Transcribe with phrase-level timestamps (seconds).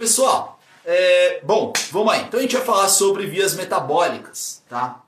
[0.00, 2.22] Pessoal, é, bom, vamos aí.
[2.22, 5.02] Então a gente vai falar sobre vias metabólicas, tá?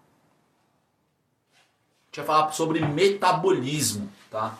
[1.54, 4.58] A gente vai falar sobre metabolismo, tá?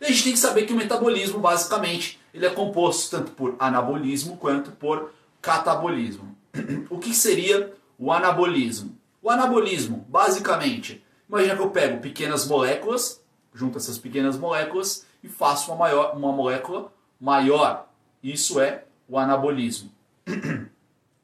[0.00, 3.56] E a gente tem que saber que o metabolismo, basicamente, ele é composto tanto por
[3.58, 5.10] anabolismo quanto por
[5.40, 6.36] catabolismo.
[6.88, 8.96] O que seria o anabolismo?
[9.20, 13.20] O anabolismo, basicamente, imagina que eu pego pequenas moléculas,
[13.52, 17.88] junto essas pequenas moléculas e faço uma, maior, uma molécula maior.
[18.22, 19.90] Isso é o anabolismo.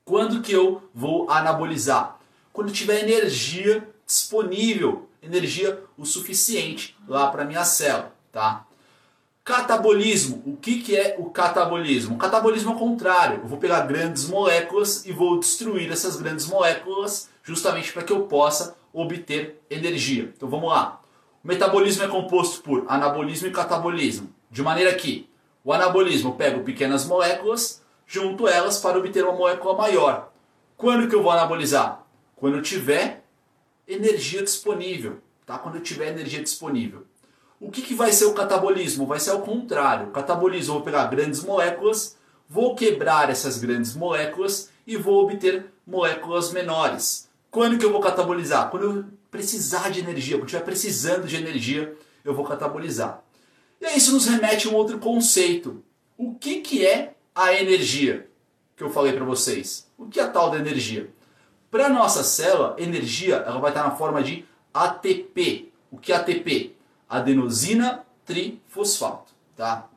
[0.05, 2.19] Quando que eu vou anabolizar?
[2.53, 8.65] Quando tiver energia disponível, energia o suficiente lá para minha célula, tá?
[9.45, 10.43] Catabolismo.
[10.45, 12.17] O que, que é o catabolismo?
[12.17, 13.41] O catabolismo é o contrário.
[13.43, 18.23] Eu vou pegar grandes moléculas e vou destruir essas grandes moléculas justamente para que eu
[18.23, 20.33] possa obter energia.
[20.37, 21.01] Então vamos lá.
[21.43, 24.29] O metabolismo é composto por anabolismo e catabolismo.
[24.51, 25.29] De maneira que
[25.69, 30.33] o anabolismo pego pequenas moléculas, junto elas para obter uma molécula maior.
[30.79, 32.07] Quando que eu vou anabolizar?
[32.37, 33.23] Quando eu tiver
[33.87, 35.59] energia disponível, tá?
[35.59, 37.05] Quando eu tiver energia disponível.
[37.61, 39.05] O que, que vai ser o catabolismo?
[39.05, 40.07] Vai ser ao contrário.
[40.07, 42.17] O catabolismo, eu vou pegar grandes moléculas,
[42.49, 47.29] vou quebrar essas grandes moléculas e vou obter moléculas menores.
[47.51, 48.71] Quando que eu vou catabolizar?
[48.71, 51.95] Quando eu precisar de energia, quando eu estiver precisando de energia,
[52.25, 53.23] eu vou catabolizar.
[53.81, 55.83] E isso nos remete a um outro conceito.
[56.17, 58.29] O que, que é a energia
[58.77, 59.89] que eu falei para vocês?
[59.97, 61.11] O que é a tal da energia?
[61.71, 65.73] Para a nossa célula, energia ela vai estar na forma de ATP.
[65.91, 66.75] O que é ATP?
[67.09, 69.33] Adenosina trifosfato.
[69.57, 69.89] Tá?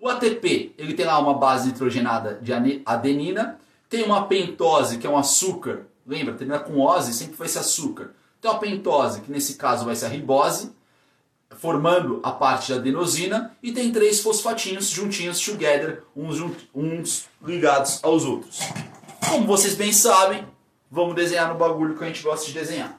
[0.00, 2.52] O ATP ele tem lá uma base nitrogenada de
[2.84, 6.34] adenina, tem uma pentose que é um açúcar, lembra?
[6.34, 8.14] Termina com ose, sempre vai ser açúcar.
[8.40, 10.72] Tem uma pentose, que nesse caso vai ser a ribose,
[11.56, 16.38] formando a parte da adenosina e tem três fosfatinhos juntinhos together, uns,
[16.74, 18.58] uns ligados aos outros.
[19.28, 20.44] Como vocês bem sabem,
[20.90, 22.98] vamos desenhar no bagulho que a gente gosta de desenhar.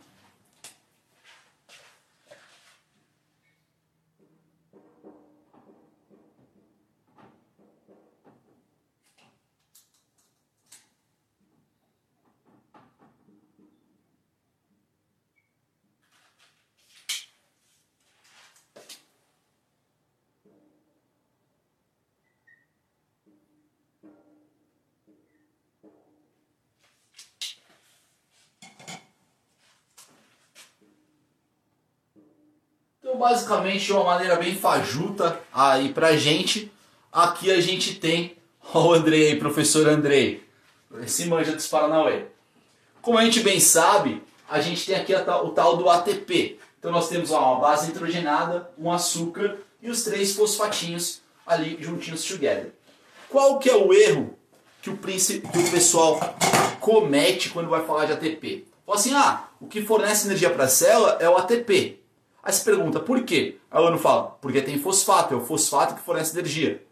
[33.28, 36.72] Basicamente, uma maneira bem fajuta aí pra gente,
[37.12, 38.38] aqui a gente tem
[38.74, 40.44] o Andrei aí, professor Andrei,
[41.02, 42.28] esse manja dos Paranauê.
[43.02, 46.58] Como a gente bem sabe, a gente tem aqui o tal do ATP.
[46.80, 52.72] Então nós temos uma base nitrogenada, um açúcar e os três fosfatinhos ali juntinhos together.
[53.30, 54.38] Qual que é o erro
[54.82, 56.18] que o, que o pessoal
[56.80, 58.66] comete quando vai falar de ATP?
[58.86, 62.07] Fala assim, ah, o que fornece energia para a célula é o ATP.
[62.44, 63.58] Aí você pergunta, por quê?
[63.70, 66.86] Aí o aluno fala, porque tem fosfato, é o fosfato que fornece energia.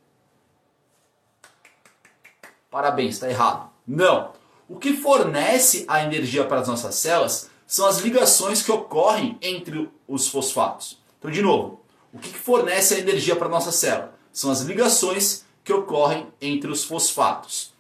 [2.69, 3.69] Parabéns, está errado.
[3.87, 4.33] Não.
[4.67, 9.89] O que fornece a energia para as nossas células são as ligações que ocorrem entre
[10.07, 10.99] os fosfatos.
[11.19, 11.81] Então, de novo,
[12.13, 14.13] o que fornece a energia para a nossa célula?
[14.31, 17.73] São as ligações que ocorrem entre os fosfatos.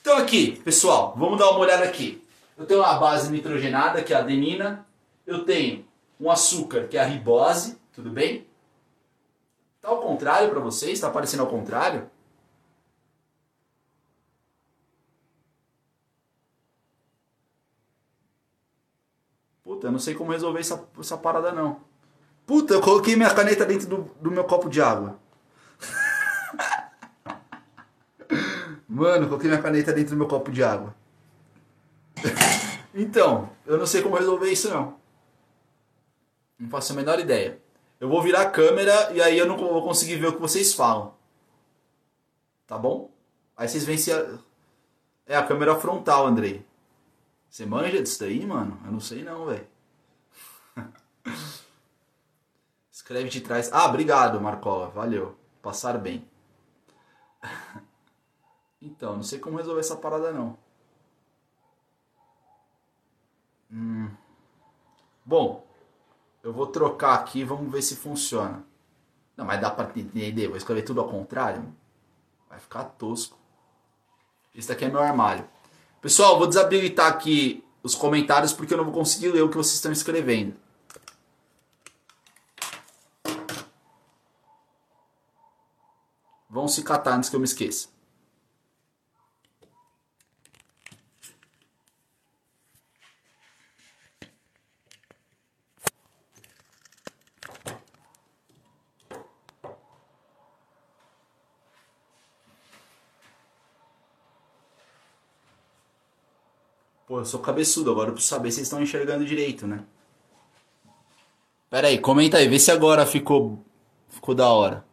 [0.00, 2.20] Então aqui, pessoal, vamos dar uma olhada aqui.
[2.56, 4.86] Eu tenho a base nitrogenada, que é a adenina.
[5.26, 5.84] Eu tenho
[6.20, 8.46] um açúcar, que é a ribose, tudo bem?
[9.76, 10.94] Está ao contrário para vocês?
[10.94, 12.10] Está aparecendo ao contrário?
[19.62, 21.80] Puta, eu não sei como resolver essa, essa parada não.
[22.46, 25.18] Puta, eu coloquei minha caneta dentro do, do meu copo de água.
[28.88, 30.94] Mano, eu coloquei minha caneta dentro do meu copo de água.
[32.94, 34.98] então, eu não sei como resolver isso não.
[36.58, 37.60] Não faço a menor ideia.
[38.00, 40.74] Eu vou virar a câmera e aí eu não vou conseguir ver o que vocês
[40.74, 41.14] falam.
[42.66, 43.10] Tá bom?
[43.56, 44.12] Aí vocês veem se.
[44.12, 44.38] A...
[45.26, 46.64] É a câmera frontal, Andrei.
[47.50, 48.80] Você manja disso daí, mano?
[48.84, 49.66] Eu não sei não, velho.
[52.90, 53.70] Escreve de trás.
[53.72, 54.88] Ah, obrigado, Marcola.
[54.90, 55.36] Valeu.
[55.62, 56.28] Passar bem.
[58.80, 60.56] Então, não sei como resolver essa parada não.
[63.72, 64.08] Hum.
[65.26, 65.67] Bom,
[66.48, 68.64] eu vou trocar aqui, vamos ver se funciona.
[69.36, 71.62] Não, mas dá para entender, vou escrever tudo ao contrário.
[72.48, 73.36] Vai ficar tosco.
[74.54, 75.46] Esse daqui é meu armário.
[76.00, 79.74] Pessoal, vou desabilitar aqui os comentários porque eu não vou conseguir ler o que vocês
[79.74, 80.54] estão escrevendo.
[86.48, 87.88] Vão se catar antes que eu me esqueça.
[107.08, 109.82] Pô, eu sou cabeçudo, agora eu preciso saber se vocês estão enxergando direito, né?
[111.70, 113.64] Pera aí, comenta aí, vê se agora ficou,
[114.10, 114.84] ficou da hora.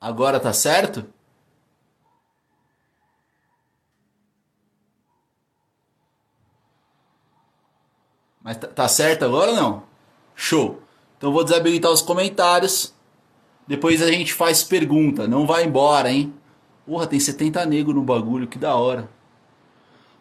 [0.00, 1.12] Agora tá certo?
[8.40, 9.82] Mas tá, tá certo agora ou não?
[10.36, 10.80] Show.
[11.16, 12.94] Então vou desabilitar os comentários.
[13.68, 15.28] Depois a gente faz pergunta.
[15.28, 16.32] Não vai embora, hein?
[16.86, 19.06] Porra, tem 70 negros no bagulho, que da hora.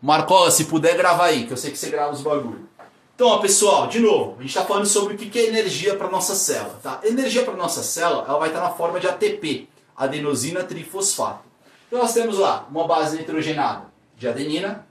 [0.02, 2.68] Marcola, se puder gravar aí, que eu sei que você grava os bagulhos.
[3.16, 6.10] Então, ó, pessoal, de novo, a gente está falando sobre o que é energia para
[6.10, 6.78] nossa célula.
[6.84, 7.00] Tá?
[7.04, 11.46] Energia para nossa célula ela vai estar na forma de ATP, adenosina trifosfato.
[11.88, 13.86] Então nós temos lá uma base nitrogenada
[14.18, 14.86] de adenina,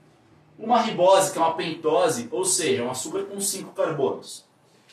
[0.59, 4.47] uma ribose, que é uma pentose, ou seja, um açúcar com 5 carbonos,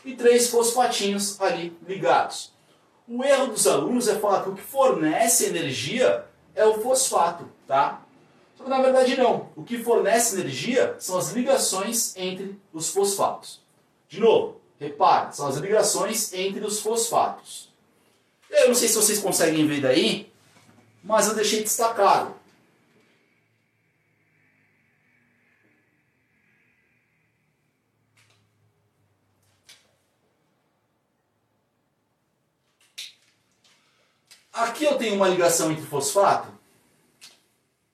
[0.03, 2.52] e três fosfatinhos ali ligados.
[3.07, 8.01] O erro dos alunos é falar que o que fornece energia é o fosfato, tá?
[8.55, 9.49] Só que na verdade não.
[9.55, 13.61] O que fornece energia são as ligações entre os fosfatos.
[14.07, 17.69] De novo, repare, são as ligações entre os fosfatos.
[18.49, 20.31] Eu não sei se vocês conseguem ver daí,
[21.03, 22.33] mas eu deixei destacado.
[34.63, 36.47] Aqui eu tenho uma ligação entre fosfato?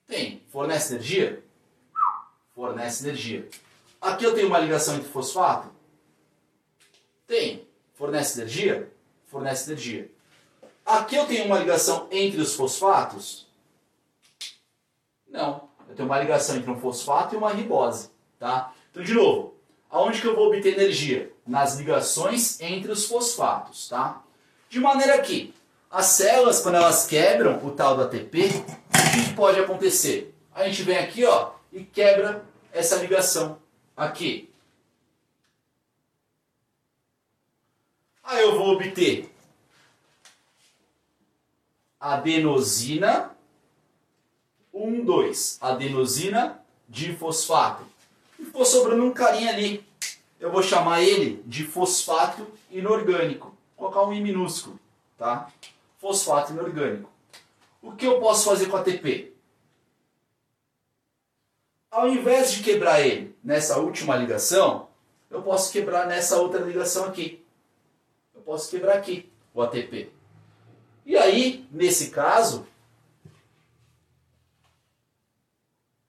[0.05, 0.43] Tem.
[0.51, 1.43] Fornece energia?
[2.53, 3.49] Fornece energia.
[3.99, 5.67] Aqui eu tenho uma ligação entre fosfato?
[7.25, 7.67] Tem.
[7.95, 8.93] Fornece energia?
[9.25, 10.11] Fornece energia.
[10.85, 13.47] Aqui eu tenho uma ligação entre os fosfatos?
[15.27, 15.67] Não.
[15.87, 18.11] Eu tenho uma ligação entre um fosfato e uma ribose.
[18.37, 18.75] Tá?
[18.91, 19.55] Então, de novo,
[19.89, 21.33] aonde que eu vou obter energia?
[21.47, 23.87] Nas ligações entre os fosfatos.
[23.87, 24.21] Tá?
[24.69, 25.51] De maneira que
[25.89, 30.35] as células, quando elas quebram o tal do ATP, o que pode acontecer?
[30.53, 33.59] A gente vem aqui ó, e quebra essa ligação
[33.97, 34.49] aqui.
[38.23, 39.33] Aí eu vou obter
[41.99, 43.35] adenosina
[44.71, 47.83] 1, 2, adenosina difosfato.
[48.37, 49.83] E ficou sobrando um carinha ali.
[50.39, 53.47] Eu vou chamar ele de fosfato inorgânico.
[53.75, 54.79] Vou colocar um I minúsculo,
[55.17, 55.51] tá?
[55.99, 57.11] Fosfato inorgânico.
[57.81, 59.33] O que eu posso fazer com ATP?
[61.91, 64.89] Ao invés de quebrar ele nessa última ligação,
[65.29, 67.45] eu posso quebrar nessa outra ligação aqui.
[68.33, 70.11] Eu posso quebrar aqui o ATP.
[71.05, 72.67] E aí, nesse caso,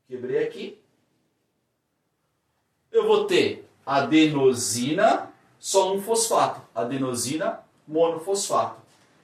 [0.07, 0.81] quebrei aqui,
[2.93, 8.80] eu vou ter adenosina, só um fosfato, adenosina monofosfato.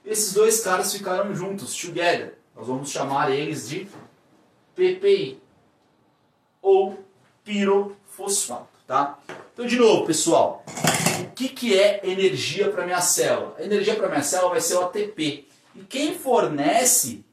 [0.07, 2.37] Esses dois caras ficaram juntos, together.
[2.55, 3.85] Nós vamos chamar eles de
[4.73, 5.37] PPI
[6.61, 7.03] ou
[7.43, 9.19] pirofosfato, tá?
[9.53, 10.63] Então, de novo, pessoal,
[11.21, 13.55] o que, que é energia para minha célula?
[13.57, 15.45] A energia para minha célula vai ser o ATP.
[15.75, 17.25] E quem fornece,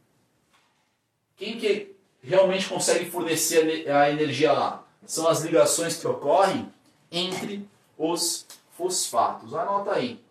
[1.37, 4.85] quem que realmente consegue fornecer a energia lá?
[5.07, 6.73] São as ligações que ocorrem
[7.13, 8.47] entre os
[8.77, 9.55] fosfatos.
[9.55, 10.24] Anota aí.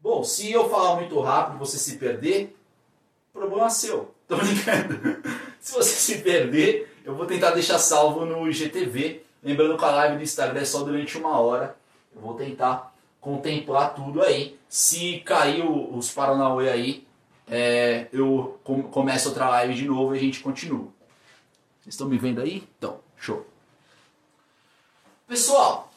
[0.00, 2.56] Bom, se eu falar muito rápido e você se perder,
[3.32, 4.14] problema seu.
[4.26, 5.22] Tô brincando.
[5.60, 9.22] se você se perder, eu vou tentar deixar salvo no IGTV.
[9.42, 11.76] Lembrando que a live do Instagram é só durante uma hora.
[12.14, 14.58] Eu vou tentar contemplar tudo aí.
[14.68, 17.06] Se cair os Paranauê aí,
[17.48, 18.58] é, eu
[18.90, 20.88] começo outra live de novo e a gente continua.
[21.80, 22.66] Vocês estão me vendo aí?
[22.78, 23.46] Então, show.
[25.26, 25.92] Pessoal,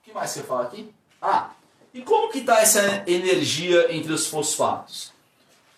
[0.00, 0.92] o que mais que eu falo aqui?
[1.20, 1.50] Ah,
[1.94, 5.12] e como que está essa energia entre os fosfatos?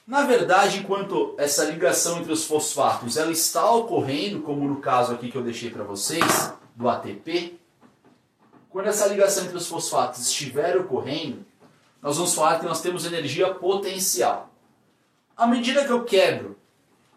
[0.07, 5.31] Na verdade, enquanto essa ligação entre os fosfatos ela está ocorrendo, como no caso aqui
[5.31, 7.59] que eu deixei para vocês, do ATP,
[8.71, 11.45] quando essa ligação entre os fosfatos estiver ocorrendo,
[12.01, 14.51] nós vamos falar que nós temos energia potencial.
[15.37, 16.57] À medida que eu quebro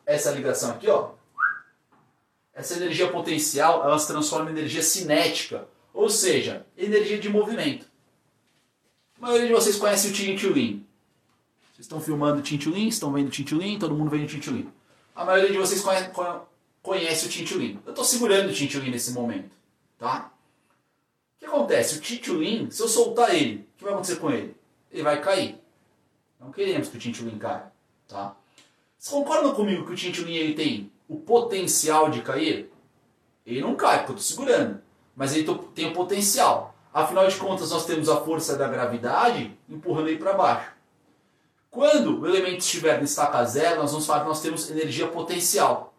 [0.06, 1.12] essa ligação aqui, ó,
[2.54, 7.89] essa energia potencial ela se transforma em energia cinética, ou seja, energia de movimento.
[9.20, 10.86] A maioria de vocês conhece o Tintulim.
[11.74, 14.72] Vocês estão filmando o Tintulim, estão vendo o Tintulim, todo mundo vendo o Tintulim.
[15.14, 16.10] A maioria de vocês conhece,
[16.82, 17.80] conhece o Tintulim.
[17.86, 19.52] Eu estou segurando o Tintulim nesse momento,
[19.98, 20.32] tá?
[21.36, 21.98] O que acontece?
[21.98, 24.56] O Tintulim, se eu soltar ele, o que vai acontecer com ele?
[24.90, 25.60] Ele vai cair.
[26.40, 27.74] Não queremos que o Tintulim caia,
[28.08, 28.38] tá?
[28.98, 32.72] Vocês concordam comigo que o Tintulim ele tem o potencial de cair?
[33.46, 34.82] Ele não cai, porque eu estou segurando.
[35.14, 35.46] Mas ele
[35.76, 36.74] tem o potencial.
[37.00, 40.72] Afinal de contas, nós temos a força da gravidade empurrando ele para baixo.
[41.72, 45.94] Quando o elemento estiver no estaca zero, nós vamos falar que nós temos energia potencial.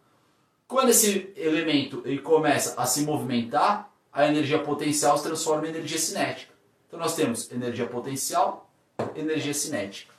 [0.68, 5.98] Quando esse elemento ele começa a se movimentar, a energia potencial se transforma em energia
[5.98, 6.52] cinética.
[6.86, 8.70] Então nós temos energia potencial,
[9.14, 10.12] energia cinética.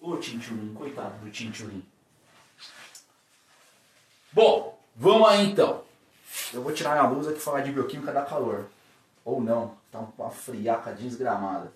[0.00, 1.84] O Tinturim, coitado do Tinturim.
[4.32, 5.82] Bom, vamos aí então.
[6.52, 8.66] Eu vou tirar minha blusa que falar de bioquímica dá calor.
[9.24, 11.72] Ou não, tá uma friaca desgramada.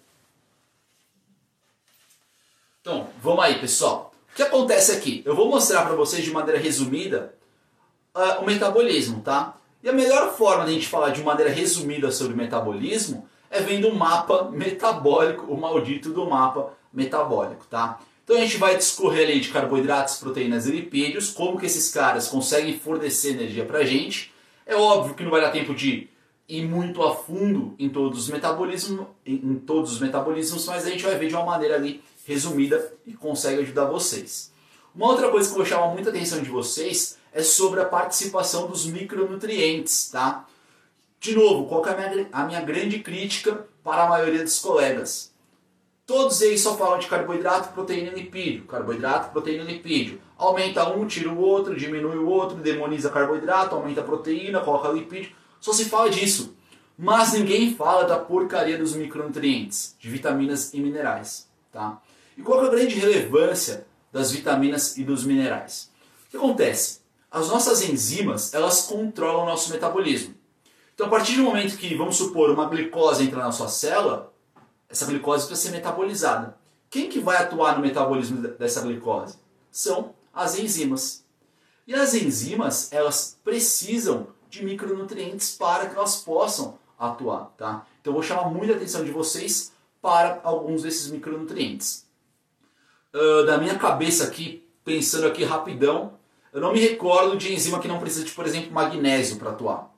[2.81, 4.13] Então, vamos aí, pessoal.
[4.33, 5.23] O que acontece aqui?
[5.25, 7.35] Eu vou mostrar para vocês de maneira resumida
[8.15, 9.57] uh, o metabolismo, tá?
[9.83, 13.89] E a melhor forma de a gente falar de maneira resumida sobre metabolismo é vendo
[13.89, 18.01] o mapa metabólico, o maldito do mapa metabólico, tá?
[18.25, 22.29] Então a gente vai discorrer ali de carboidratos, proteínas e lipídios, como que esses caras
[22.29, 24.33] conseguem fornecer energia pra gente.
[24.67, 26.09] É óbvio que não vai dar tempo de
[26.49, 31.05] ir muito a fundo em todos os metabolismos, em todos os metabolismos, mas a gente
[31.05, 34.51] vai ver de uma maneira ali resumida e consegue ajudar vocês.
[34.95, 38.67] Uma outra coisa que eu vou chamar muita atenção de vocês é sobre a participação
[38.67, 40.47] dos micronutrientes, tá?
[41.21, 45.33] De novo, qual é a minha, a minha grande crítica para a maioria dos colegas?
[46.07, 48.65] Todos eles só falam de carboidrato, proteína e lipídio.
[48.65, 50.21] Carboidrato, proteína e lipídio.
[50.39, 55.33] Aumenta um, tira o outro, diminui o outro, demoniza carboidrato, aumenta a proteína, coloca lipídio.
[55.61, 56.55] Só se fala disso.
[56.97, 61.49] Mas ninguém fala da porcaria dos micronutrientes, de vitaminas e minerais.
[61.71, 62.01] Tá?
[62.37, 65.91] E qual é a grande relevância das vitaminas e dos minerais?
[66.27, 67.01] O que acontece?
[67.31, 70.35] As nossas enzimas, elas controlam o nosso metabolismo.
[70.95, 74.33] Então, a partir do momento que, vamos supor, uma glicose entra na sua célula,
[74.89, 76.57] essa glicose precisa ser metabolizada.
[76.91, 79.37] Quem que vai atuar no metabolismo dessa glicose?
[79.71, 81.25] São as enzimas.
[81.87, 87.87] E as enzimas, elas precisam de micronutrientes para que elas possam atuar, tá?
[88.01, 92.07] Então eu vou chamar muita atenção de vocês para alguns desses micronutrientes.
[93.15, 96.15] Uh, da minha cabeça aqui, pensando aqui rapidão,
[96.53, 99.93] eu não me recordo de enzima que não precisa de, por exemplo, magnésio para atuar.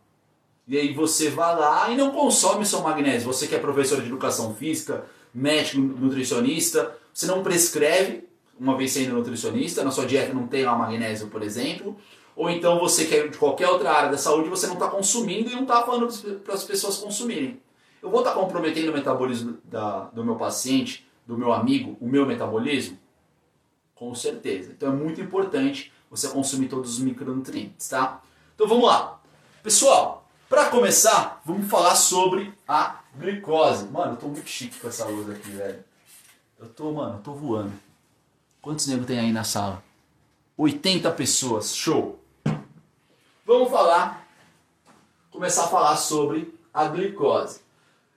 [0.66, 3.26] E aí você vai lá e não consome só magnésio.
[3.26, 5.04] Você que é professor de educação física,
[5.34, 8.28] médico, nutricionista, você não prescreve,
[8.58, 11.96] uma vez sendo nutricionista, na sua dieta não tem lá magnésio, por exemplo.
[12.36, 15.50] Ou então você que é de qualquer outra área da saúde, você não está consumindo
[15.50, 17.60] e não está falando para as pessoas consumirem.
[18.02, 22.08] Eu vou estar tá comprometendo o metabolismo da, do meu paciente, do meu amigo, o
[22.08, 22.98] meu metabolismo?
[23.94, 24.72] Com certeza.
[24.72, 28.22] Então é muito importante você consumir todos os micronutrientes, tá?
[28.54, 29.20] Então vamos lá.
[29.62, 33.86] Pessoal, para começar, vamos falar sobre a glicose.
[33.86, 35.84] Mano, eu tô muito chique com essa luz aqui, velho.
[36.58, 37.72] Eu tô, mano, eu tô voando.
[38.60, 39.82] Quantos negros tem aí na sala?
[40.56, 42.19] 80 pessoas, show!
[43.50, 44.28] Vamos falar,
[45.28, 47.60] começar a falar sobre a glicose.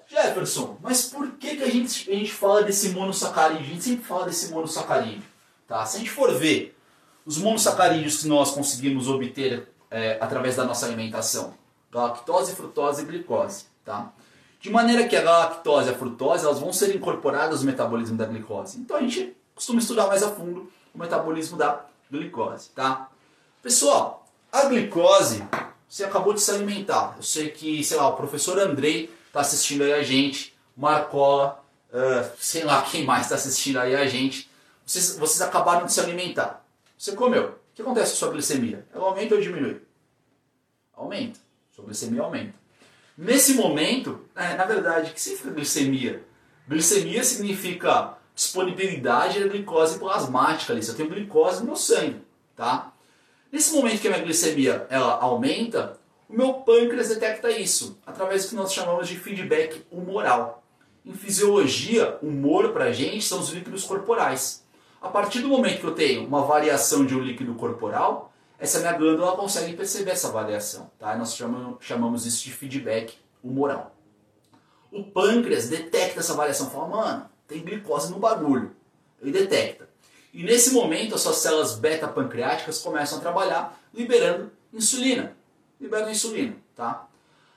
[0.06, 3.66] Jefferson, mas por que, que a, gente, a gente fala desse monossacarídeo?
[3.66, 5.24] A gente sempre fala desse monossacarídeo.
[5.68, 5.84] Tá?
[5.88, 6.78] Se a gente for ver
[7.26, 11.56] os monossacarídeos que nós conseguimos obter é, através da nossa alimentação,
[11.92, 14.14] galactose, frutose e glicose, tá?
[14.60, 18.28] De maneira que a galactose e a frutose elas vão ser incorporadas no metabolismo da
[18.28, 18.80] glicose.
[18.80, 23.10] Então a gente costuma estudar mais a fundo o metabolismo da glicose, tá?
[23.64, 24.23] Pessoal,
[24.54, 25.44] a glicose,
[25.90, 27.16] você acabou de se alimentar.
[27.18, 32.32] Eu sei que, sei lá, o professor Andrei está assistindo aí a gente, Marcola, uh,
[32.38, 34.48] sei lá quem mais está assistindo aí a gente.
[34.86, 36.64] Vocês, vocês acabaram de se alimentar.
[36.96, 37.46] Você comeu.
[37.46, 38.86] O que acontece com a sua glicemia?
[38.94, 39.82] Ela aumenta ou diminui?
[40.96, 41.40] Aumenta.
[41.72, 42.54] Sua glicemia aumenta.
[43.18, 46.24] Nesse momento, é, na verdade, o que significa glicemia?
[46.68, 50.84] Glicemia significa disponibilidade da glicose plasmática ali.
[50.84, 52.22] Se eu tenho glicose no meu sangue,
[52.56, 52.93] tá?
[53.54, 58.50] Nesse momento que a minha glicemia ela aumenta, o meu pâncreas detecta isso através do
[58.50, 60.64] que nós chamamos de feedback humoral.
[61.06, 64.66] Em fisiologia, humor para a gente são os líquidos corporais.
[65.00, 68.94] A partir do momento que eu tenho uma variação de um líquido corporal, essa minha
[68.94, 70.90] glândula consegue perceber essa variação.
[70.98, 71.16] Tá?
[71.16, 71.40] Nós
[71.80, 73.96] chamamos, isso de feedback humoral.
[74.92, 78.76] O pâncreas detecta essa variação, fala, mano, tem glicose no bagulho.
[79.22, 79.93] Ele detecta.
[80.34, 85.36] E nesse momento as suas células beta-pancreáticas começam a trabalhar liberando insulina.
[85.80, 87.06] Liberando insulina, tá?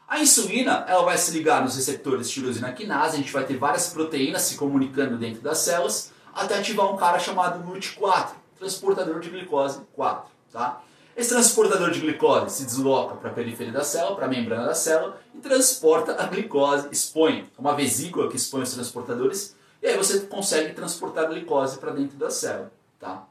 [0.07, 3.89] A insulina ela vai se ligar nos receptores tirosina quinase, a gente vai ter várias
[3.89, 9.81] proteínas se comunicando dentro das células, até ativar um cara chamado NUT4, transportador de glicose
[9.95, 10.31] 4.
[10.53, 10.83] Tá?
[11.17, 14.75] Esse transportador de glicose se desloca para a periferia da célula, para a membrana da
[14.75, 20.21] célula e transporta a glicose, expõe uma vesícula que expõe os transportadores e aí você
[20.21, 23.27] consegue transportar glicose para dentro da célula, tá?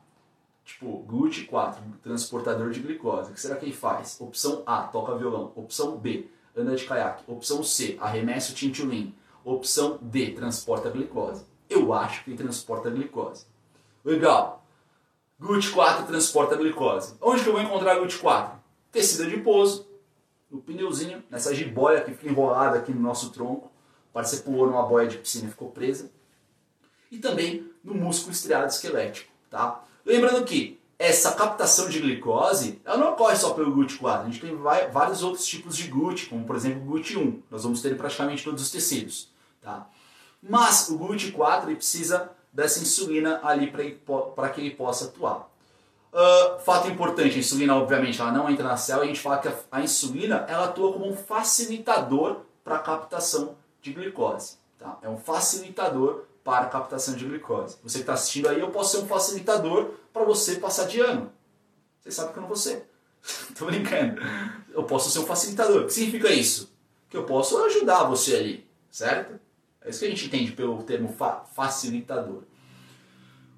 [0.64, 3.30] Tipo, GLUT4, transportador de glicose.
[3.30, 4.18] O que será que ele faz?
[4.20, 5.52] Opção A, toca violão.
[5.56, 7.24] Opção B, anda de caiaque.
[7.28, 9.14] Opção C, arremessa o tintulim.
[9.44, 11.46] Opção D, transporta glicose.
[11.70, 13.46] Eu acho que ele transporta glicose.
[14.04, 14.64] Legal.
[15.40, 17.16] GUT4 transporta glicose.
[17.22, 18.54] Onde que eu vou encontrar GUT4?
[18.92, 19.86] Tecido adiposo,
[20.50, 23.70] no pneuzinho, nessa jiboia que fica enrolada aqui no nosso tronco.
[24.14, 26.10] Parece que pulou numa boia de piscina e ficou presa.
[27.12, 29.32] E também no músculo estriado esquelético.
[29.50, 29.84] Tá?
[30.06, 34.22] Lembrando que essa captação de glicose ela não ocorre só pelo GUT4.
[34.22, 37.42] A gente tem vários outros tipos de GUT, como por exemplo o GUT1.
[37.52, 39.30] Nós vamos ter em praticamente todos os tecidos.
[39.62, 39.88] Tá?
[40.42, 43.72] Mas o GUT4 ele precisa dessa insulina ali
[44.36, 45.50] para que ele possa atuar.
[46.14, 49.50] Uh, fato importante, a insulina obviamente ela não entra na célula a gente fala que
[49.50, 54.58] a, a insulina ela atua como um facilitador para a captação de glicose.
[54.80, 54.98] Tá?
[55.02, 57.78] É um facilitador para captação de glicose.
[57.82, 61.32] Você que está assistindo aí, eu posso ser um facilitador para você passar de ano.
[62.00, 62.88] Você sabe que eu não vou ser.
[63.58, 64.22] Tô brincando.
[64.72, 65.82] Eu posso ser um facilitador.
[65.82, 66.72] O que significa isso?
[67.10, 69.40] Que eu posso ajudar você ali, certo?
[69.82, 72.44] É isso que a gente entende pelo termo fa facilitador.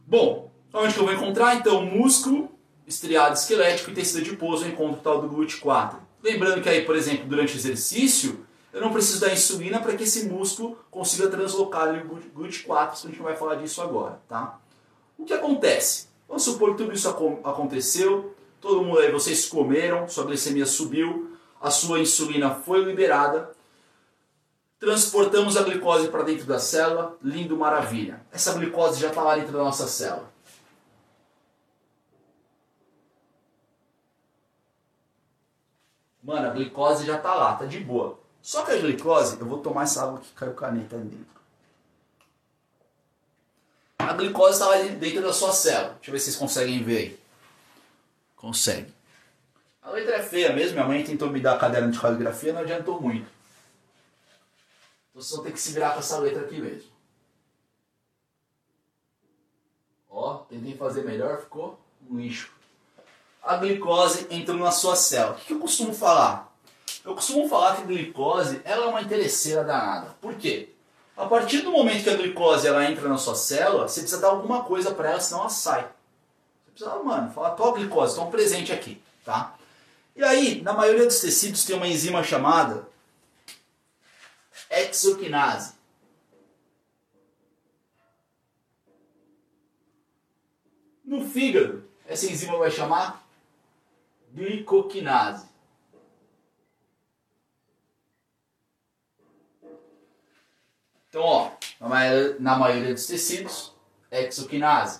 [0.06, 1.56] Bom, onde que eu vou encontrar?
[1.56, 2.50] Então, músculo,
[2.88, 5.98] estriado esquelético e tecido adiposo, eu encontro o tal do GUT4.
[6.24, 8.47] Lembrando que aí, por exemplo, durante o exercício,
[8.77, 13.19] eu não preciso da insulina para que esse músculo consiga translocar o GUT4, a gente
[13.19, 14.60] vai falar disso agora, tá?
[15.17, 16.07] O que acontece?
[16.27, 21.72] Vamos supor que tudo isso aconteceu, todo mundo aí, vocês comeram, sua glicemia subiu, a
[21.72, 23.51] sua insulina foi liberada,
[24.79, 28.22] Transportamos a glicose para dentro da célula, lindo, maravilha.
[28.31, 30.31] Essa glicose já está lá dentro da nossa célula.
[36.22, 38.19] Mano, a glicose já está lá, tá de boa.
[38.48, 41.42] Só que a glicose, eu vou tomar essa água que caiu caneta ali dentro.
[44.00, 45.96] A glicose está lá dentro da sua célula.
[45.96, 47.20] Deixa eu ver se vocês conseguem ver aí.
[48.38, 48.94] Consegue.
[49.81, 52.62] A letra é feia mesmo, minha mãe tentou me dar a caderno de caligrafia, não
[52.62, 53.29] adiantou muito.
[55.14, 56.90] Vocês vão ter que se virar com essa letra aqui mesmo.
[60.10, 61.77] Ó, tentei fazer melhor, ficou
[62.10, 62.50] um lixo.
[63.44, 65.36] A glicose entrou na sua célula.
[65.36, 66.47] O que eu costumo falar?
[67.07, 70.13] Eu costumo falar que a glicose ela é uma interesseira danada.
[70.20, 70.74] Por quê?
[71.15, 74.27] A partir do momento que a glicose ela entra na sua célula, você precisa dar
[74.27, 75.83] alguma coisa para ela, senão ela sai.
[76.65, 79.55] Você precisa, mano, falar, tua glicose, toma presente aqui, tá?
[80.17, 82.85] E aí, na maioria dos tecidos tem uma enzima chamada
[84.70, 85.75] exoquinase.
[91.05, 93.25] No fígado, essa enzima vai chamar
[94.33, 95.48] glicoquinase.
[101.18, 101.50] Então, ó,
[101.82, 103.74] na maioria, na maioria dos tecidos,
[104.12, 105.00] exoquinase.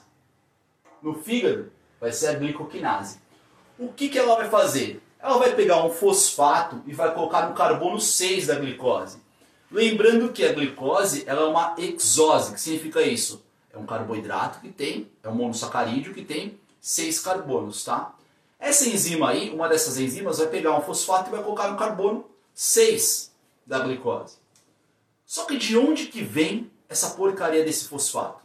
[1.00, 3.20] No fígado, vai ser a glicoquinase.
[3.78, 5.00] O que, que ela vai fazer?
[5.20, 9.20] Ela vai pegar um fosfato e vai colocar no carbono 6 da glicose.
[9.70, 12.52] Lembrando que a glicose ela é uma exose.
[12.52, 13.46] Que significa isso?
[13.72, 18.16] É um carboidrato que tem, é um monossacarídeo que tem seis carbonos, tá?
[18.60, 22.26] Essa enzima aí, uma dessas enzimas, vai pegar um fosfato e vai colocar no carbono
[22.56, 23.32] 6
[23.68, 24.47] da glicose.
[25.28, 28.42] Só que de onde que vem essa porcaria desse fosfato?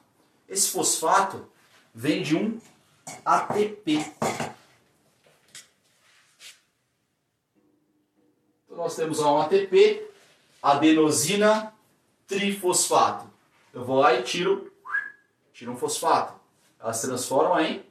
[0.48, 1.48] Esse fosfato
[1.94, 2.60] vem de um
[3.24, 3.98] ATP.
[8.64, 10.10] Então nós temos lá um ATP
[10.60, 11.72] adenosina
[12.26, 13.30] trifosfato.
[13.72, 14.72] Eu vou lá e tiro,
[15.52, 16.34] tiro um fosfato.
[16.80, 17.86] Elas se transformam em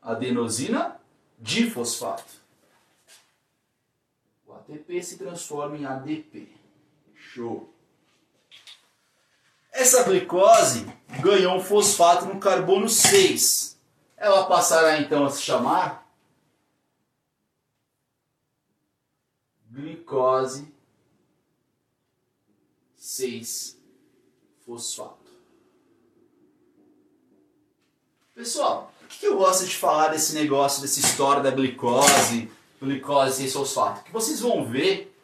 [0.00, 1.00] adenosina
[1.36, 2.32] difosfato.
[4.46, 6.48] O ATP se transforma em ADP.
[7.12, 7.75] Show.
[9.76, 10.86] Essa glicose
[11.20, 13.78] ganhou um fosfato no carbono 6.
[14.16, 16.10] Ela passará então a se chamar
[19.70, 20.72] glicose
[22.98, 23.76] 6-fosfato.
[28.34, 34.04] Pessoal, o que eu gosto de falar desse negócio, dessa história da glicose, glicose 6-fosfato?
[34.04, 35.14] Que vocês vão ver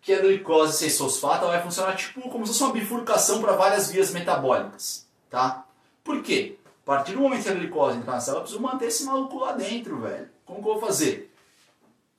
[0.00, 4.10] que a glicose 6-fosfato vai funcionar tipo como se fosse uma bifurcação para várias vias
[4.10, 5.64] metabólicas, tá?
[6.02, 6.56] Por quê?
[6.82, 9.38] A partir do momento que a glicose entra na célula, eu preciso manter esse maluco
[9.38, 10.28] lá dentro, velho.
[10.46, 11.32] Como que eu vou fazer?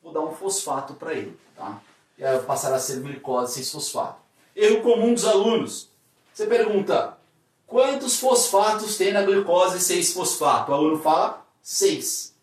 [0.01, 1.81] Vou dar um fosfato para ele, tá?
[2.17, 4.17] E aí passará a ser glicose 6-fosfato.
[4.55, 5.89] Erro comum dos alunos.
[6.33, 7.17] Você pergunta,
[7.65, 10.69] quantos fosfatos tem na glicose 6-fosfato?
[10.69, 12.35] O aluno fala 6.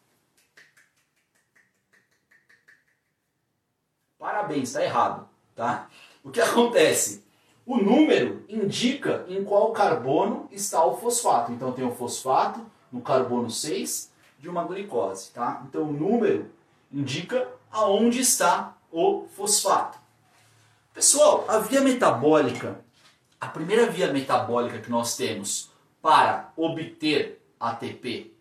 [4.19, 5.28] Parabéns, está errado.
[5.59, 5.89] Tá?
[6.23, 7.25] O que acontece?
[7.67, 11.51] O número indica em qual carbono está o fosfato.
[11.51, 15.33] Então tem o fosfato no carbono 6 de uma glicose.
[15.33, 15.65] Tá?
[15.69, 16.49] Então o número
[16.93, 19.99] indica aonde está o fosfato.
[20.95, 22.79] Pessoal, a via metabólica,
[23.41, 28.33] a primeira via metabólica que nós temos para obter ATP?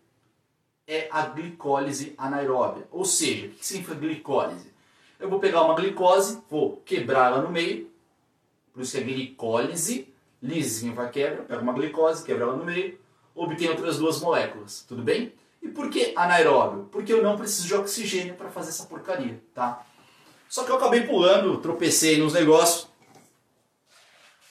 [0.86, 2.86] É a glicólise anaeróbia.
[2.92, 4.77] Ou seja, o que significa glicólise?
[5.18, 7.90] Eu vou pegar uma glicose, vou quebrá-la no meio,
[8.72, 12.98] por isso é glicólise, lise significa quebra, pego uma glicose, quebra ela no meio,
[13.34, 15.32] obtenho outras duas moléculas, tudo bem?
[15.60, 16.88] E por que anaeróbio?
[16.92, 19.84] Porque eu não preciso de oxigênio para fazer essa porcaria, tá?
[20.48, 22.88] Só que eu acabei pulando, tropecei nos negócios.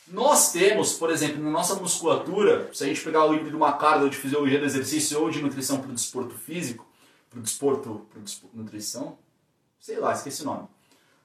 [0.09, 3.73] Nós temos, por exemplo, na nossa musculatura, se a gente pegar o livro de uma
[3.73, 6.85] carga de fisiologia do exercício ou de nutrição para o desporto físico,
[7.29, 8.21] para o desporto, para
[8.53, 9.17] nutrição,
[9.79, 10.67] sei lá, esqueci o nome.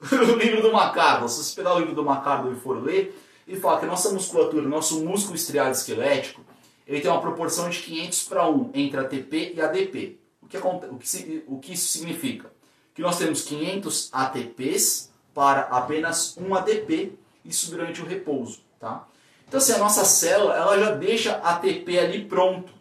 [0.11, 3.59] o livro do Macardo, se você pegar o livro do Macardo e for ler, ele
[3.59, 6.41] fala que a nossa musculatura, nosso músculo estriado esquelético,
[6.87, 10.19] ele tem uma proporção de 500 para 1 entre ATP e ADP.
[10.41, 12.51] O que, o, que, o que isso significa?
[12.93, 18.61] Que nós temos 500 ATPs para apenas um ADP, isso durante o repouso.
[18.79, 19.07] Tá?
[19.47, 22.73] Então, assim, a nossa célula ela já deixa ATP ali pronto.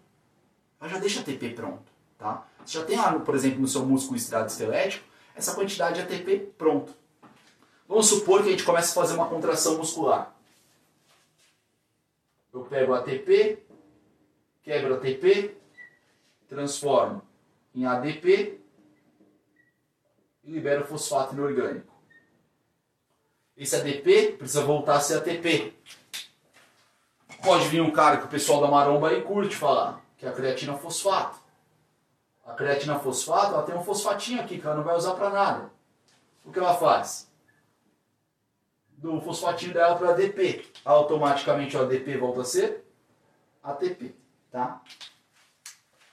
[0.80, 1.85] Ela já deixa ATP pronto.
[2.18, 2.44] Tá?
[2.64, 5.04] Você já tem, por exemplo, no seu músculo estriado esquelético,
[5.35, 6.95] essa quantidade de ATP pronto.
[7.88, 10.35] Vamos supor que a gente comece a fazer uma contração muscular.
[12.53, 13.62] Eu pego ATP,
[14.62, 15.57] quebro ATP,
[16.49, 17.23] transformo
[17.75, 18.61] em ADP
[20.45, 21.92] e libero fosfato inorgânico.
[23.57, 25.75] Esse ADP precisa voltar a ser ATP.
[27.42, 30.33] Pode vir um cara que o pessoal da maromba aí curte falar, que é a
[30.33, 31.41] creatina fosfato.
[32.44, 35.70] A creatina fosfato, ela tem um fosfatinho aqui que ela não vai usar para nada.
[36.44, 37.31] O que ela faz?
[38.98, 40.66] Do fosfatinho dela para ADP.
[40.85, 42.85] Automaticamente o ADP volta a ser
[43.62, 44.81] ATP tá?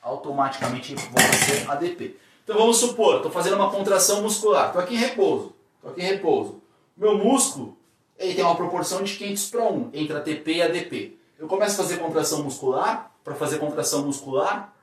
[0.02, 2.18] Automaticamente vão ser ADP.
[2.44, 6.06] Então vamos supor, estou fazendo uma contração muscular, estou aqui em repouso, estou aqui em
[6.06, 6.64] repouso.
[6.98, 7.78] Meu músculo
[8.18, 11.20] ele tem uma proporção de 500 para 1 entre ATP e ADP.
[11.38, 14.74] Eu começo a fazer contração muscular, para fazer contração muscular,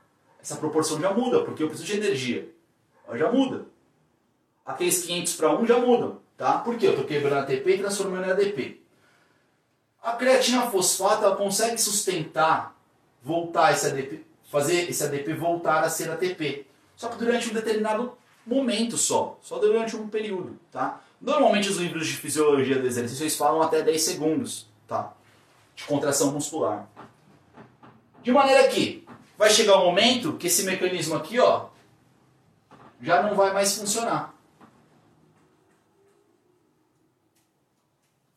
[0.40, 2.48] essa proporção já muda, porque eu preciso de energia.
[3.06, 3.66] Ela já muda.
[4.64, 6.58] Aqueles 500 para 1 já mudam, tá?
[6.58, 8.82] Porque eu estou quebrando ATP e transformando em ADP.
[10.02, 12.76] A creatina fosfato ela consegue sustentar
[13.22, 16.66] voltar esse ADP, fazer esse ADP voltar a ser ATP.
[16.96, 21.00] Só que durante um determinado momento só, só durante um período, tá?
[21.20, 25.12] Normalmente os livros de fisiologia do exercício eles falam até 10 segundos, tá?
[25.74, 26.88] De contração muscular.
[28.22, 29.05] De maneira que
[29.36, 31.66] vai chegar um momento que esse mecanismo aqui, ó,
[33.00, 34.34] já não vai mais funcionar.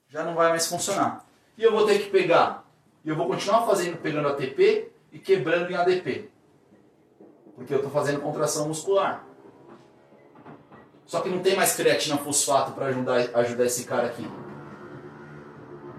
[0.09, 1.25] Já não vai mais funcionar.
[1.57, 2.65] E eu vou ter que pegar
[3.03, 6.29] e eu vou continuar fazendo, pegando ATP e quebrando em ADP.
[7.55, 9.25] Porque eu estou fazendo contração muscular.
[11.05, 14.23] Só que não tem mais creatina fosfato para ajudar, ajudar esse cara aqui.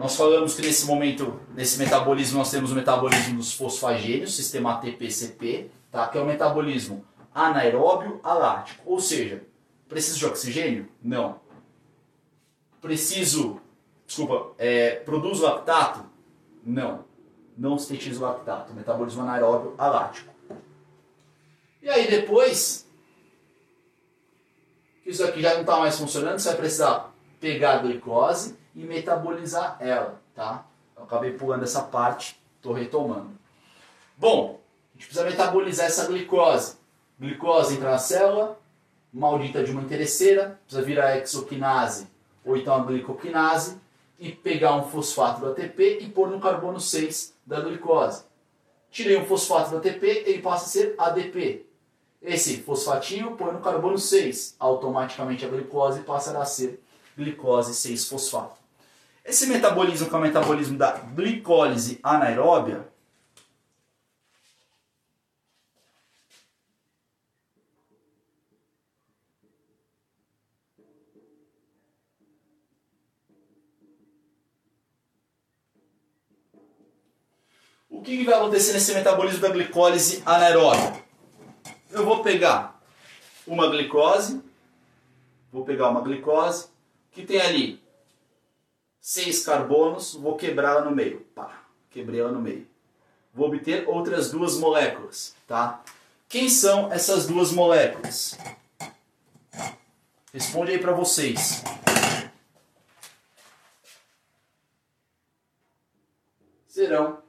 [0.01, 5.71] Nós falamos que nesse momento, nesse metabolismo, nós temos o metabolismo dos fosfagênios, sistema ATP-CP,
[5.91, 6.09] tá?
[6.09, 8.81] que é o metabolismo anaeróbio alático.
[8.87, 9.43] Ou seja,
[9.87, 10.89] preciso de oxigênio?
[11.03, 11.39] Não.
[12.81, 13.61] Preciso,
[14.07, 16.07] desculpa, é, produz lactato?
[16.65, 17.05] Não.
[17.55, 18.73] Não sintetiza lactato.
[18.73, 20.33] Metabolismo anaeróbio alático.
[21.83, 22.89] E aí depois,
[25.05, 29.77] isso aqui já não está mais funcionando, você vai precisar pegar a glicose e metabolizar
[29.81, 30.67] ela, tá?
[30.97, 33.31] Eu acabei pulando essa parte, estou retomando.
[34.17, 36.77] Bom, a gente precisa metabolizar essa glicose.
[37.19, 38.59] Glicose entra na célula,
[39.13, 42.09] maldita de uma interesseira, precisa virar exoquinase
[42.45, 43.79] ou então a glicoquinase,
[44.19, 48.23] e pegar um fosfato do ATP e pôr no carbono 6 da glicose.
[48.91, 51.67] Tirei um fosfato do ATP, ele passa a ser ADP.
[52.21, 56.83] Esse fosfatinho põe no carbono 6, automaticamente a glicose passará a ser
[57.17, 58.60] glicose 6-fosfato.
[59.31, 62.85] Esse metabolismo, que é o metabolismo da glicólise anaeróbia,
[77.89, 81.05] O que, que vai acontecer nesse metabolismo da glicólise anaeróbica?
[81.91, 82.81] Eu vou pegar
[83.47, 84.43] uma glicose,
[85.53, 86.69] vou pegar uma glicose
[87.13, 87.90] que tem ali
[89.01, 91.21] seis carbonos, vou quebrá-la no meio.
[91.35, 92.67] Pá, quebrei ela no meio.
[93.33, 95.83] Vou obter outras duas moléculas, tá?
[96.29, 98.37] Quem são essas duas moléculas?
[100.33, 101.63] Responde aí para vocês.
[106.69, 107.21] Serão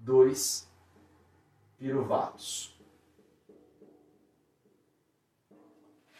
[0.00, 0.68] dois
[1.78, 2.74] piruvatos.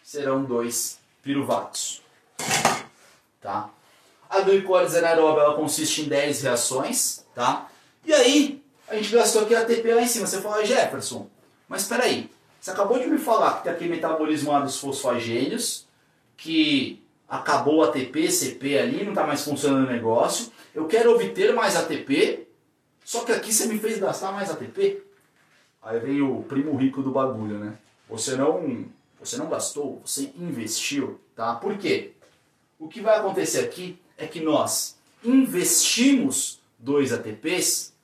[0.03, 2.03] Serão dois piruvatos.
[3.41, 3.71] Tá?
[4.29, 7.69] A glicólise anaeróbica ela consiste em 10 reações, tá?
[8.05, 10.27] E aí, a gente gastou aqui ATP lá em cima.
[10.27, 11.29] Você fala, Jefferson,
[11.69, 15.87] mas espera aí, você acabou de me falar que tem aqui metabolismo lá dos fosfogênios,
[16.37, 20.53] que acabou o ATP, CP ali, não está mais funcionando o negócio.
[20.75, 22.47] Eu quero obter mais ATP,
[23.05, 25.03] só que aqui você me fez gastar mais ATP.
[25.83, 27.75] Aí vem o primo rico do bagulho, né?
[28.09, 28.87] Você não,
[29.21, 31.55] você não gastou, você investiu, tá?
[31.55, 32.13] Por quê?
[32.79, 37.95] O que vai acontecer aqui é que nós investimos 2 ATPs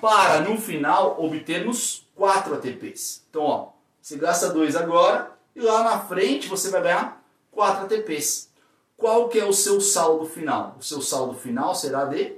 [0.00, 3.22] para no final obtermos 4 ATPs.
[3.30, 3.68] Então, ó,
[4.00, 7.22] você gasta 2 agora e lá na frente você vai ganhar
[7.52, 8.48] 4 ATPs.
[8.96, 10.76] Qual que é o seu saldo final?
[10.78, 12.36] O seu saldo final será de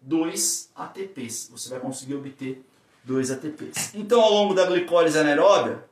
[0.00, 1.48] 2 ATPs.
[1.50, 2.64] Você vai conseguir obter
[3.02, 3.94] 2 ATPs.
[3.94, 5.84] Então, ao longo da glicólise anaeróbia,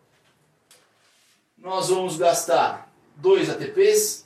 [1.58, 4.25] nós vamos gastar 2 ATPs.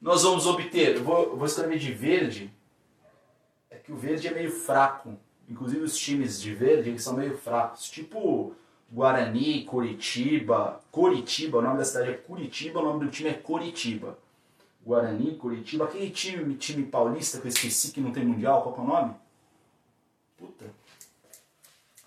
[0.00, 2.50] Nós vamos obter, eu vou, eu vou escrever de verde,
[3.70, 5.14] é que o verde é meio fraco.
[5.48, 7.90] Inclusive os times de verde eles são meio fracos.
[7.90, 8.54] Tipo
[8.90, 10.80] Guarani, Curitiba.
[10.90, 14.18] Curitiba, o nome da cidade é Curitiba, o nome do time é Curitiba.
[14.84, 15.84] Guarani, Curitiba.
[15.84, 19.14] Aquele time, time paulista que eu esqueci que não tem mundial, qual é o nome?
[20.38, 20.64] Puta.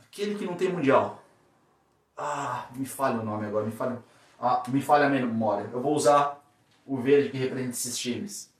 [0.02, 1.24] Aquele que não tem mundial.
[2.18, 4.04] Ah, me falha o nome agora, me falha,
[4.40, 5.70] ah, me falha a memória.
[5.72, 6.43] Eu vou usar
[6.86, 8.54] o verde que representa esses times.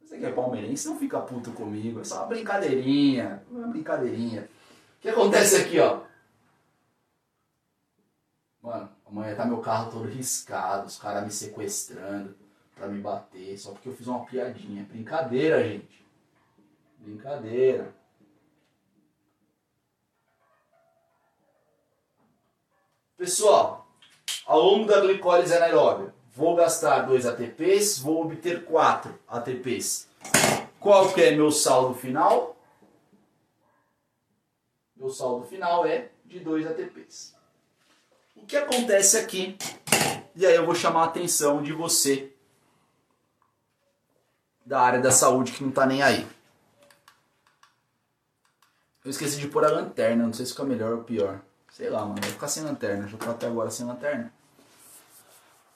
[0.00, 2.00] Você que é palmeirense, não fica puto comigo.
[2.00, 3.42] É só uma brincadeirinha.
[3.50, 4.42] Uma brincadeirinha.
[4.98, 6.02] O que acontece aqui, ó?
[8.62, 12.36] Mano, amanhã tá meu carro todo riscado, os caras me sequestrando
[12.76, 14.84] pra me bater, só porque eu fiz uma piadinha.
[14.84, 16.04] Brincadeira, gente.
[16.98, 17.92] Brincadeira.
[23.16, 23.86] Pessoal,
[24.46, 30.08] ao longo da glicólise anaeróbia, Vou gastar 2 ATPs, vou obter 4 ATPs.
[30.80, 32.56] Qual que é meu saldo final?
[34.96, 37.34] Meu saldo final é de 2 ATPs.
[38.34, 39.58] O que acontece aqui?
[40.34, 42.32] E aí eu vou chamar a atenção de você
[44.64, 46.26] da área da saúde que não está nem aí.
[49.04, 51.40] Eu esqueci de pôr a lanterna, não sei se fica melhor ou pior.
[51.70, 53.06] Sei lá, mano, vai ficar sem lanterna.
[53.06, 54.32] Já tô até agora sem lanterna.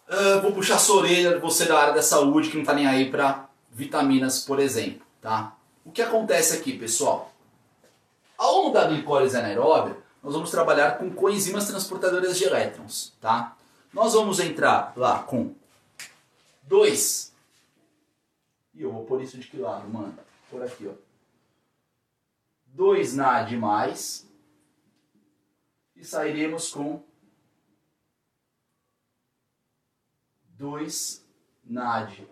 [0.08, 2.86] Uh, vou puxar sua orelha de você da área da saúde que não está nem
[2.86, 5.04] aí para vitaminas, por exemplo.
[5.20, 5.56] Tá?
[5.84, 7.32] O que acontece aqui, pessoal?
[8.38, 13.14] Ao longo da glicólise anaeróbia, nós vamos trabalhar com coenzimas transportadoras de elétrons.
[13.20, 13.56] Tá?
[13.92, 15.54] Nós vamos entrar lá com
[16.62, 17.32] 2.
[18.74, 20.16] E eu vou pôr isso de que lado, mano?
[20.50, 20.92] Por aqui, ó.
[22.66, 24.26] 2 NAD mais.
[25.96, 27.02] E sairemos com
[30.58, 31.24] 2
[31.64, 32.26] NAD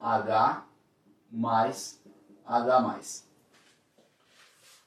[0.00, 0.64] H
[1.30, 2.00] mais
[2.46, 3.24] H mais.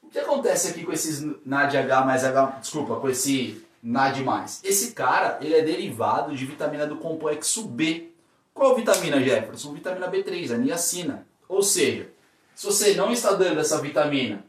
[0.02, 4.60] O que acontece aqui com esses NAD H mais H, desculpa, com esse NAD mais?
[4.64, 8.12] Esse cara, ele é derivado de vitamina do complexo B.
[8.54, 9.74] Qual vitamina, Jefferson?
[9.74, 11.26] Vitamina B3, a niacina.
[11.48, 12.10] Ou seja,
[12.54, 14.44] se você não está dando essa vitamina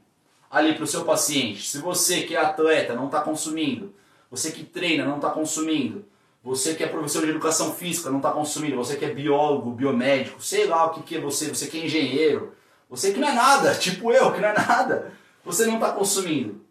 [0.49, 3.93] ali para o seu paciente, se você que é atleta não está consumindo,
[4.31, 6.05] você que treina não está consumindo,
[6.43, 8.77] você que é professor de educação física, não está consumindo.
[8.77, 11.49] Você que é biólogo, biomédico, sei lá o que, que é você.
[11.49, 12.55] Você que é engenheiro.
[12.89, 15.11] Você que não é nada, tipo eu, que não é nada.
[15.43, 16.65] Você não está consumindo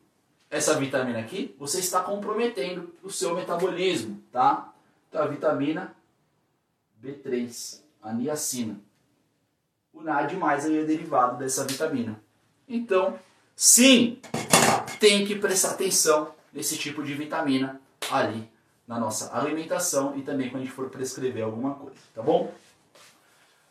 [0.51, 4.73] essa vitamina aqui, você está comprometendo o seu metabolismo, tá?
[5.09, 5.95] Então a vitamina
[7.03, 8.81] B3, a niacina.
[9.93, 12.19] O NAD mais é derivado dessa vitamina.
[12.67, 13.19] Então,
[13.55, 14.21] sim,
[14.99, 18.49] tem que prestar atenção nesse tipo de vitamina ali
[18.89, 22.51] na nossa alimentação e também quando a gente for prescrever alguma coisa, tá bom?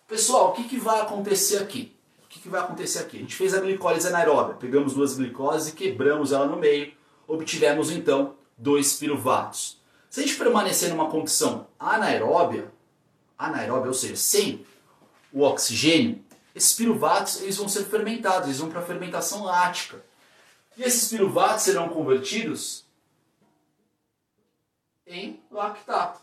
[0.08, 1.98] Pessoal, o que, que vai acontecer aqui?
[2.24, 3.18] O que, que vai acontecer aqui?
[3.18, 6.94] A gente fez a glicólise anaeróbia, pegamos duas glicoses e quebramos ela no meio,
[7.28, 9.82] obtivemos então dois piruvatos.
[10.10, 12.72] Se a gente permanecer numa condição anaeróbia,
[13.38, 14.66] anaeróbia, ou seja, sem
[15.34, 20.02] o oxigênio, esses piruvatos eles vão ser fermentados, eles vão para a fermentação lática.
[20.78, 22.87] E esses piruvatos serão convertidos
[25.08, 26.22] em lactato.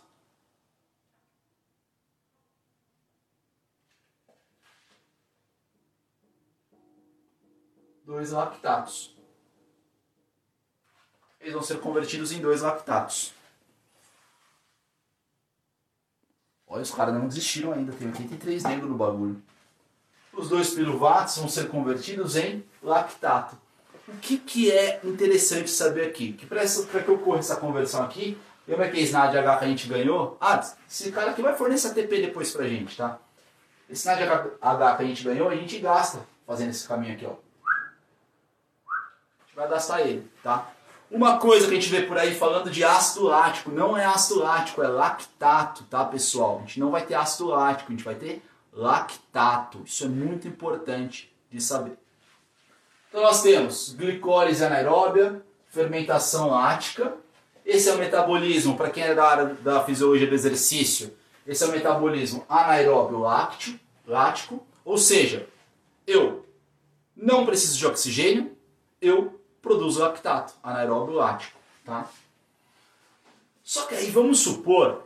[8.05, 9.17] Dois lactatos.
[11.41, 13.33] Eles vão ser convertidos em dois lactatos.
[16.67, 19.43] Olha, os caras não desistiram ainda, tem 83 negros no bagulho.
[20.33, 23.57] Os dois piruvatos vão ser convertidos em lactato.
[24.09, 26.33] O que, que é interessante saber aqui?
[26.33, 30.37] Que para que ocorra essa conversão aqui, Lembra que SNAD H que a gente ganhou?
[30.41, 33.19] Ah, esse cara aqui vai fornecer ATP depois pra gente, tá?
[33.89, 37.31] Esse NADH que a gente ganhou, a gente gasta fazendo esse caminho aqui, ó.
[37.31, 40.71] A gente vai gastar ele, tá?
[41.11, 44.41] Uma coisa que a gente vê por aí falando de ácido lático, não é ácido
[44.41, 46.57] lático, é lactato, tá pessoal?
[46.57, 49.83] A gente não vai ter ácido lático, a gente vai ter lactato.
[49.85, 51.97] Isso é muito importante de saber.
[53.09, 57.15] Então nós temos glicólise anaeróbia, fermentação lática.
[57.65, 61.15] Esse é o metabolismo, para quem é da área da fisiologia do exercício,
[61.47, 65.47] esse é o metabolismo anaeróbio lácteo, lático, ou seja,
[66.07, 66.45] eu
[67.17, 68.57] não preciso de oxigênio,
[69.01, 72.09] eu produzo lactato, anaeróbio lático, tá?
[73.63, 75.05] Só que aí vamos supor,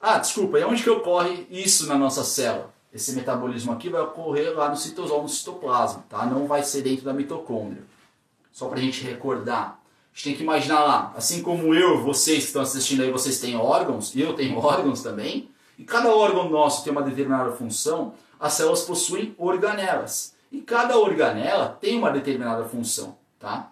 [0.00, 2.72] ah, desculpa, e onde que ocorre isso na nossa célula?
[2.92, 6.24] Esse metabolismo aqui vai ocorrer lá no citosol, no citoplasma, tá?
[6.24, 7.82] Não vai ser dentro da mitocôndria.
[8.50, 9.77] Só para a gente recordar.
[10.18, 13.54] Gente tem que imaginar lá, assim como eu, vocês que estão assistindo aí, vocês têm
[13.54, 18.82] órgãos, eu tenho órgãos também, e cada órgão nosso tem uma determinada função, as células
[18.82, 20.34] possuem organelas.
[20.50, 23.70] E cada organela tem uma determinada função, tá?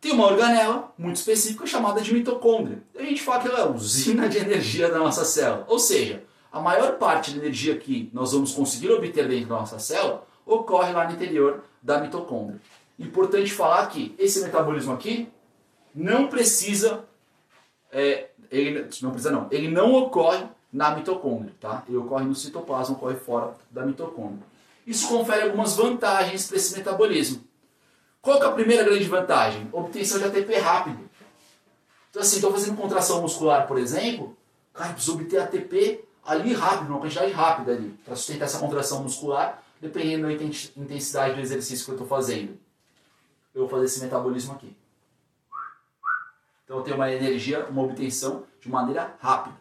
[0.00, 2.80] Tem uma organela muito específica chamada de mitocôndria.
[2.96, 5.64] A gente fala que ela é a usina de energia da nossa célula.
[5.66, 9.80] Ou seja, a maior parte da energia que nós vamos conseguir obter dentro da nossa
[9.80, 12.60] célula ocorre lá no interior da mitocôndria.
[12.96, 15.33] Importante falar que esse metabolismo aqui
[15.94, 17.04] não precisa,
[17.92, 21.84] é, ele não precisa não, ele não ocorre na mitocôndria, tá?
[21.86, 24.44] Ele ocorre no citoplasma, ocorre fora da mitocôndria.
[24.86, 27.42] Isso confere algumas vantagens para esse metabolismo.
[28.20, 29.68] Qual é a primeira grande vantagem?
[29.72, 31.08] Obtenção de ATP rápido.
[32.10, 34.36] Então assim, estou fazendo contração muscular, por exemplo,
[34.72, 39.62] cara, preciso obter ATP ali rápido, uma quantidade rápida ali, para sustentar essa contração muscular,
[39.80, 42.58] dependendo da intensidade do exercício que eu estou fazendo.
[43.54, 44.74] Eu vou fazer esse metabolismo aqui.
[46.64, 49.56] Então tenho uma energia, uma obtenção de maneira rápida.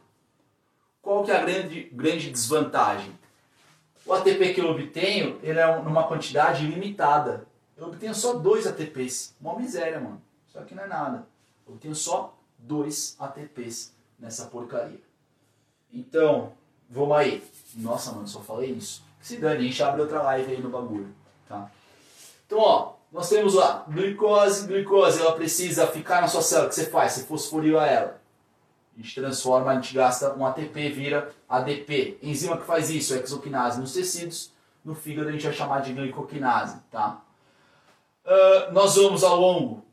[1.02, 3.12] Qual que é a grande, grande desvantagem?
[4.06, 7.46] O ATP que eu obtenho, ele é numa quantidade limitada.
[7.76, 9.36] Eu obtenho só dois ATPs.
[9.40, 10.22] Uma miséria, mano.
[10.48, 11.28] Isso aqui não é nada.
[11.66, 15.02] Eu obtenho só dois ATPs nessa porcaria.
[15.92, 16.54] Então,
[16.90, 17.44] vamos aí.
[17.76, 19.04] Nossa, mano, só falei isso.
[19.22, 21.14] Se dane, a gente abre outra live aí no bagulho.
[21.48, 21.70] Tá?
[22.46, 26.66] Então, ó, nós temos lá glicose, glicose, ela precisa ficar na sua célula.
[26.66, 27.12] O que você faz?
[27.12, 28.20] Você fosforila ela.
[28.98, 32.18] A gente transforma, a gente gasta um ATP, vira ADP.
[32.24, 34.52] Enzima que faz isso, exoquinase nos tecidos.
[34.84, 37.22] No fígado a gente vai chamar de glicoquinase, tá?
[38.26, 39.86] Uh, nós vamos ao longo,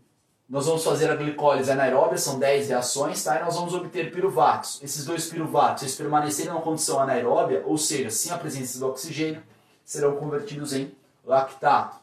[0.48, 3.38] nós vamos fazer a glicólise anaeróbia, são 10 reações, tá?
[3.38, 4.80] E nós vamos obter piruvatos.
[4.82, 9.42] Esses dois piruvatos, eles permanecerem na condição anaeróbia, ou seja, sem a presença do oxigênio,
[9.84, 10.90] serão convertidos em
[11.24, 11.99] lactato.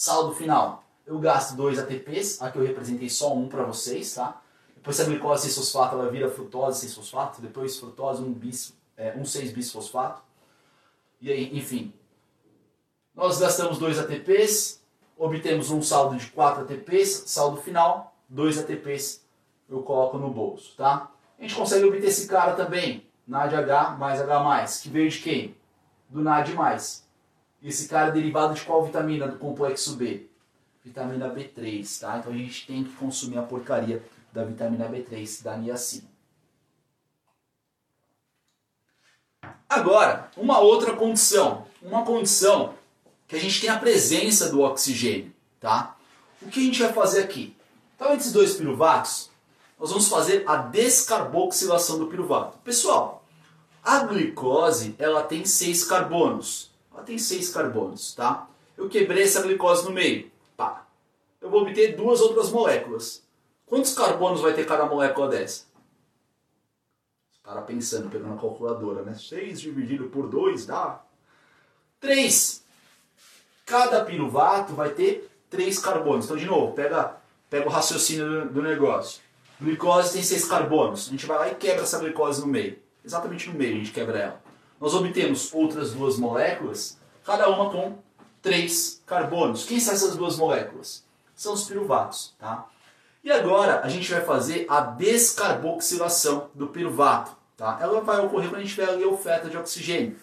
[0.00, 4.40] Saldo final, eu gasto 2 ATPs, aqui eu representei só um para vocês, tá?
[4.76, 10.22] Depois a glicose 6-fosfato, ela vira frutose 6-fosfato, depois frutose 1 bis, é, 6 bisfosfato.
[11.20, 11.92] E aí, enfim,
[13.12, 14.80] nós gastamos 2 ATPs,
[15.16, 19.26] obtemos um saldo de 4 ATPs, saldo final, 2 ATPs
[19.68, 21.10] eu coloco no bolso, tá?
[21.36, 25.56] A gente consegue obter esse cara também, NADH mais H+, que veio de quem?
[26.08, 26.54] Do NAD+.
[27.62, 30.26] Esse cara é derivado de qual vitamina do complexo B?
[30.84, 32.18] Vitamina B3, tá?
[32.18, 36.08] Então a gente tem que consumir a porcaria da vitamina B3, da niacina.
[39.68, 41.66] Agora, uma outra condição.
[41.82, 42.74] Uma condição
[43.26, 45.96] que a gente tem a presença do oxigênio, tá?
[46.40, 47.54] O que a gente vai fazer aqui?
[47.94, 49.30] Então, esses dois piruvatos,
[49.78, 52.56] nós vamos fazer a descarboxilação do piruvato.
[52.58, 53.24] Pessoal,
[53.82, 56.70] a glicose, ela tem seis carbonos.
[56.98, 58.48] Ela tem seis carbonos, tá?
[58.76, 60.28] Eu quebrei essa glicose no meio.
[60.56, 60.84] Pá.
[61.40, 63.22] Eu vou obter duas outras moléculas.
[63.64, 65.66] Quantos carbonos vai ter cada molécula dessa?
[67.38, 69.14] O cara pensando, pegando a calculadora, né?
[69.14, 71.00] 6 dividido por 2 dá
[72.00, 72.64] 3
[73.64, 76.24] cada piruvato vai ter três carbonos.
[76.24, 77.16] Então, de novo, pega,
[77.48, 79.20] pega o raciocínio do, do negócio.
[79.60, 81.06] Glicose tem seis carbonos.
[81.06, 82.78] A gente vai lá e quebra essa glicose no meio.
[83.04, 84.47] Exatamente no meio a gente quebra ela.
[84.80, 87.98] Nós obtemos outras duas moléculas, cada uma com
[88.40, 89.64] três carbonos.
[89.64, 91.04] Quem são essas duas moléculas?
[91.34, 92.34] São os piruvatos.
[92.38, 92.66] Tá?
[93.22, 97.36] E agora a gente vai fazer a descarboxilação do piruvato.
[97.56, 97.78] Tá?
[97.80, 100.16] Ela vai ocorrer quando a gente tiver ali oferta de oxigênio.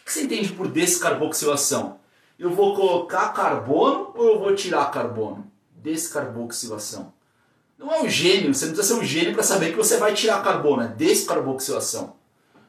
[0.00, 2.00] O que você entende por descarboxilação?
[2.42, 5.46] eu vou colocar carbono ou eu vou tirar carbono?
[5.76, 7.12] Descarboxilação.
[7.78, 10.12] Não é um gênio, você não precisa ser um gênio para saber que você vai
[10.12, 12.16] tirar carbono, é descarboxilação.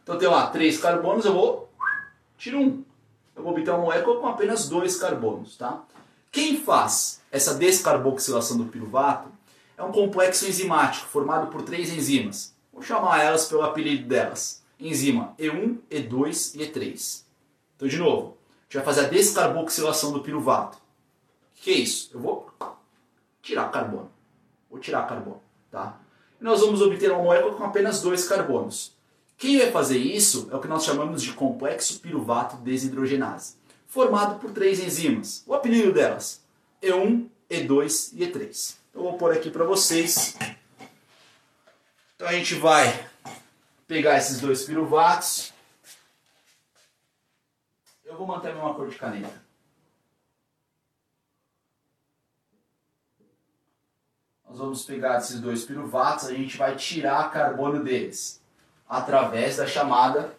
[0.04, 1.70] Então tem lá três carbonos, eu vou
[2.38, 2.84] tiro um.
[3.36, 5.84] Eu vou obter uma molécula com apenas dois carbonos, tá?
[6.32, 9.30] Quem faz essa descarboxilação do piruvato
[9.78, 12.54] é um complexo enzimático formado por três enzimas.
[12.72, 14.62] Vou chamar elas pelo apelido delas.
[14.80, 17.24] enzima E1, E2 e E3.
[17.76, 20.78] Então, de novo, a gente vai fazer a descarboxilação do piruvato.
[20.78, 22.12] O que é isso?
[22.14, 22.52] Eu vou
[23.42, 24.12] tirar carbono.
[24.70, 25.42] Vou tirar carbono,
[25.72, 25.98] tá?
[26.40, 28.93] E nós vamos obter uma molécula com apenas dois carbonos.
[29.44, 34.52] Quem vai fazer isso é o que nós chamamos de complexo piruvato desidrogenase, formado por
[34.52, 35.44] três enzimas.
[35.46, 36.42] O apelido delas,
[36.82, 38.78] E1, E2 e E3.
[38.94, 40.38] Eu vou pôr aqui para vocês.
[42.16, 43.06] Então a gente vai
[43.86, 45.52] pegar esses dois piruvatos.
[48.06, 49.44] Eu vou manter a mesma cor de caneta.
[54.48, 58.42] Nós vamos pegar esses dois piruvatos, a gente vai tirar carbono deles
[58.94, 60.38] através da chamada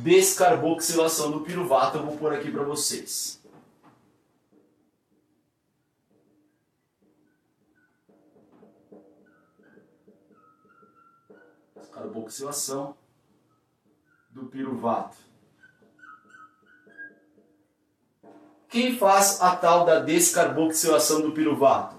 [0.00, 1.98] descarboxilação do piruvato.
[1.98, 3.40] Eu vou pôr aqui para vocês.
[11.76, 12.96] Descarboxilação
[14.30, 15.16] do piruvato.
[18.68, 21.94] Quem faz a tal da descarboxilação do piruvato?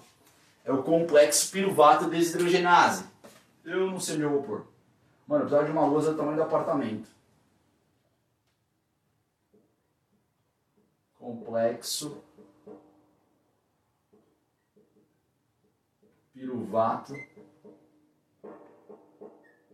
[0.66, 3.06] É o complexo piruvato desidrogenase.
[3.64, 4.73] Eu não sei onde eu vou pôr.
[5.34, 7.10] Mano, precisava de uma lousa do tamanho do apartamento.
[11.18, 12.24] Complexo.
[16.32, 17.16] Piruvato.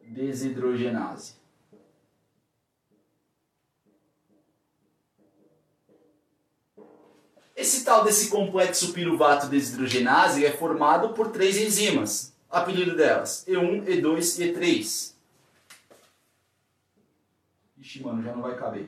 [0.01, 1.35] Desidrogenase.
[7.53, 12.33] Esse tal desse complexo piruvato desidrogenase é formado por três enzimas.
[12.49, 15.18] Apelido delas: E1, E2 e E3.
[17.89, 18.87] Ixi, mano, já não vai caber.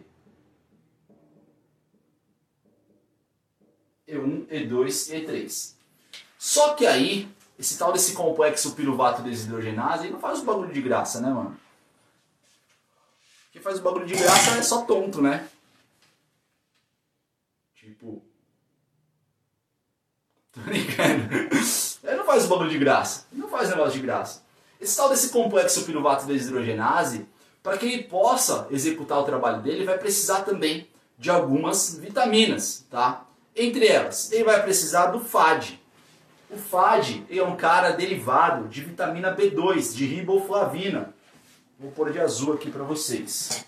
[4.07, 5.73] E1, E2 e E3.
[6.37, 7.27] Só que aí,
[7.57, 11.59] esse tal desse complexo piruvato desidrogenase não faz o bagulho de graça, né, mano?
[13.51, 15.49] Quem faz o bagulho de graça é só tonto, né?
[17.73, 18.21] Tipo.
[20.53, 21.33] Tô brincando.
[22.03, 23.25] Ele não faz o bagulho de graça.
[23.31, 24.43] Ele não faz negócio de graça.
[24.79, 27.27] Esse tal desse complexo piruvato desidrogenase
[27.63, 30.87] para que ele possa executar o trabalho dele, vai precisar também
[31.17, 33.25] de algumas vitaminas, tá?
[33.55, 35.79] Entre elas, ele vai precisar do FAD.
[36.49, 41.13] O FAD é um cara derivado de vitamina B2, de riboflavina.
[41.79, 43.65] Vou pôr de azul aqui para vocês.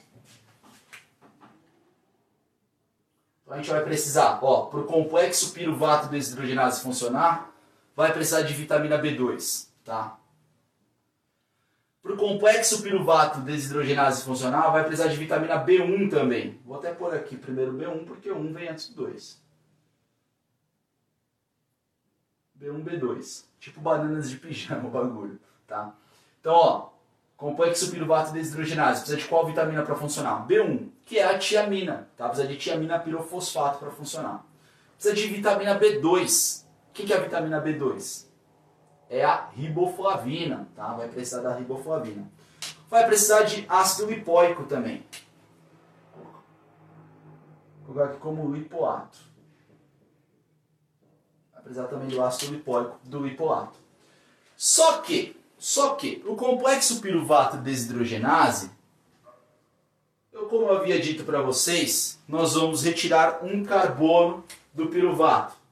[3.43, 7.53] Então a gente vai precisar, ó, para o complexo piruvato desidrogenase funcionar,
[7.95, 10.17] vai precisar de vitamina B2, tá?
[12.03, 16.59] Para o complexo piruvato desidrogenase funcional, vai precisar de vitamina B1 também.
[16.65, 19.41] Vou até pôr aqui primeiro B1, porque o 1 vem antes do 2.
[22.59, 23.45] B1, B2.
[23.57, 25.95] Tipo bananas de pijama o bagulho, tá?
[26.41, 26.89] Então, ó,
[27.37, 30.45] complexo piruvato desidrogenase, precisa de qual vitamina para funcionar?
[30.45, 32.27] B1, que é a tiamina, tá?
[32.27, 34.45] Precisa de tiamina pirofosfato para funcionar.
[34.95, 36.65] Precisa de vitamina B2.
[36.89, 38.32] O que é a vitamina B2?
[39.13, 40.93] É a riboflavina, tá?
[40.93, 42.27] Vai precisar da riboflavina.
[42.89, 45.05] Vai precisar de ácido lipoico também.
[47.83, 49.19] Vou colocar aqui como lipoato.
[51.53, 53.77] Vai precisar também do ácido lipoico do lipoato.
[54.57, 58.71] Só que, só que, o complexo piruvato desidrogenase,
[60.31, 64.43] eu, como eu havia dito para vocês, nós vamos retirar um carbono
[64.73, 65.62] do piruvato.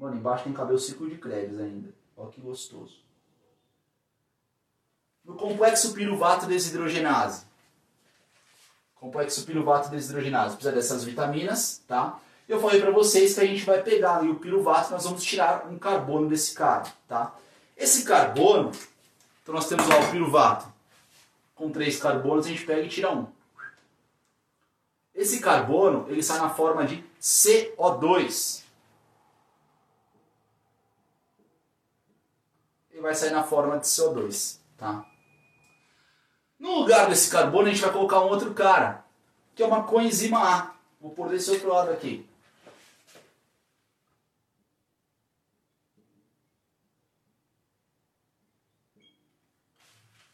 [0.00, 1.94] Mano, embaixo tem cabelo ciclo de Krebs ainda.
[2.16, 2.96] Olha que gostoso.
[5.22, 7.44] No complexo piruvato desidrogenase.
[8.94, 10.54] Complexo piruvato desidrogenase.
[10.54, 12.18] Precisa dessas vitaminas, tá?
[12.48, 15.78] Eu falei para vocês que a gente vai pegar o piruvato nós vamos tirar um
[15.78, 17.36] carbono desse cara, tá?
[17.76, 18.72] Esse carbono,
[19.42, 20.66] então nós temos lá o piruvato
[21.54, 23.26] com três carbonos, a gente pega e tira um.
[25.14, 28.69] Esse carbono, ele sai na forma de CO2.
[33.00, 35.04] E vai sair na forma de CO2, tá?
[36.58, 39.02] No lugar desse carbono a gente vai colocar um outro cara,
[39.54, 40.74] que é uma coenzima A.
[41.00, 42.28] Vou pôr desse outro lado aqui.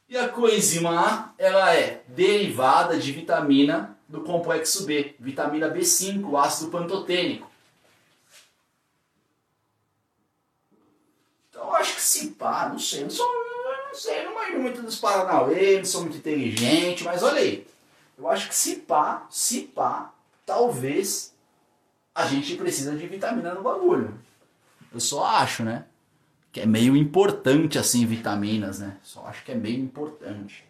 [0.08, 6.70] E a coenzima A, ela é derivada de vitamina do complexo B, vitamina B5, ácido
[6.70, 7.48] pantotênico.
[11.87, 13.03] Acho que se pá, não sei.
[13.03, 13.26] Não, sou,
[13.89, 17.66] não sei, não manjo muito dos Paranauê, não sou muito inteligente, mas olha aí.
[18.18, 20.12] Eu acho que se pá, se pá,
[20.45, 21.34] talvez
[22.14, 24.18] a gente precisa de vitamina no bagulho.
[24.93, 25.84] Eu só acho, né?
[26.57, 28.97] que é meio importante assim vitaminas, né?
[29.03, 30.64] Só acho que é meio importante.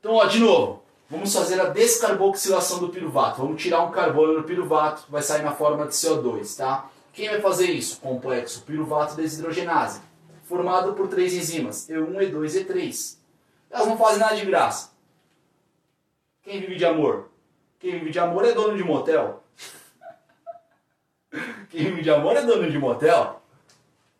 [0.00, 3.42] Então, ó, de novo, vamos fazer a descarboxilação do piruvato.
[3.42, 6.88] Vamos tirar um carbono do piruvato, vai sair na forma de CO2, tá?
[7.14, 8.00] Quem vai fazer isso?
[8.00, 10.00] Complexo piruvato desidrogenase,
[10.42, 13.16] formado por três enzimas, E1, E2 e E3.
[13.70, 14.90] Elas não fazem nada de graça.
[16.42, 17.30] Quem vive de amor?
[17.78, 19.44] Quem vive de amor é dono de motel.
[21.70, 23.40] Quem vive de amor é dono de motel.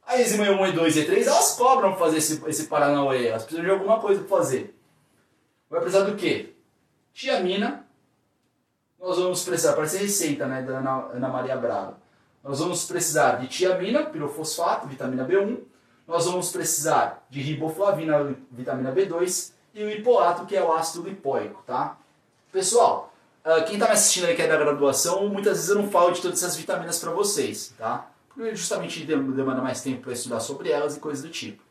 [0.07, 3.27] A enzima E1, E2 e E3, elas cobram fazer esse, esse Paranauê.
[3.27, 4.79] Elas precisam de alguma coisa para fazer.
[5.69, 6.55] Vai precisar do quê?
[7.13, 7.85] Tiamina.
[9.01, 12.04] Nós vamos precisar, parece receita né, da Ana, Ana Maria Brava.
[12.45, 15.61] Nós vamos precisar de tiamina, pirofosfato, vitamina B1.
[16.07, 19.53] Nós vamos precisar de riboflavina, vitamina B2.
[19.73, 21.97] E o hipoato, que é o ácido lipoico, tá?
[22.53, 25.91] Pessoal, ah, quem está me assistindo aí que é da graduação, muitas vezes eu não
[25.91, 28.11] falo de todas essas vitaminas para vocês, tá?
[28.29, 31.63] Porque justamente demanda mais tempo para estudar sobre elas e coisas do tipo.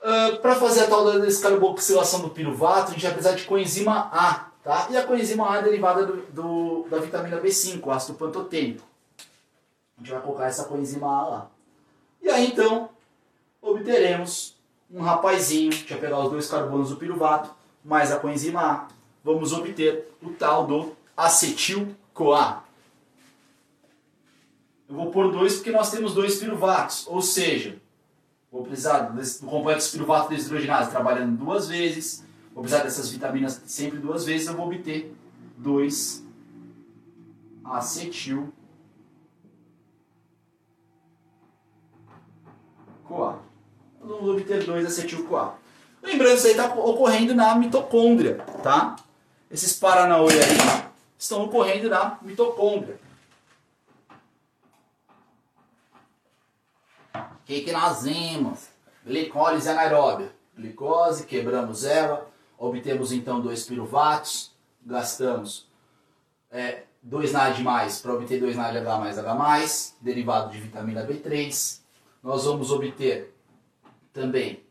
[0.00, 3.44] Uh, ah, para fazer a tal da descarboxilação do piruvato, a gente vai precisar de
[3.44, 4.88] coenzima A, tá?
[4.90, 8.86] E a coenzima A é derivada do, do, da vitamina B5, o ácido pantotênico.
[9.18, 11.50] A gente vai colocar essa coenzima A lá.
[12.22, 12.90] E aí então,
[13.60, 14.56] obteremos
[14.90, 17.54] um rapazinho, a gente vai pegar os dois carbonos do piruvato,
[17.84, 18.88] mais a coenzima A,
[19.22, 22.64] vamos obter o tal do acetil-CoA.
[24.88, 27.80] Eu vou pôr dois porque nós temos dois piruvatos, ou seja,
[28.50, 32.24] Vou precisar do complexo piruvato desidrogenase trabalhando duas vezes.
[32.60, 34.46] Precisar dessas vitaminas sempre duas vezes.
[34.46, 35.14] Eu vou obter
[35.58, 36.24] 2
[37.64, 38.52] acetil
[43.04, 43.38] CoA.
[44.00, 45.54] Eu vou obter 2 acetil CoA.
[46.02, 48.96] Lembrando, isso aí está ocorrendo na mitocôndria, tá?
[49.50, 52.98] Esses paranauê aí estão ocorrendo na mitocôndria.
[57.50, 58.68] que, que nós vimos?
[59.04, 60.30] Glicólise anaeróbia.
[60.56, 62.29] Glicose, quebramos ela,
[62.60, 64.52] obtemos então dois piruvatos,
[64.84, 65.66] gastamos
[66.50, 67.62] é, 2 NAD
[68.02, 71.80] para obter 2 NAD H mais H mais, derivado de vitamina B3.
[72.22, 73.34] Nós vamos obter
[74.12, 74.62] também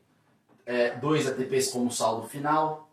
[0.66, 2.88] é, dois ATPs como saldo final.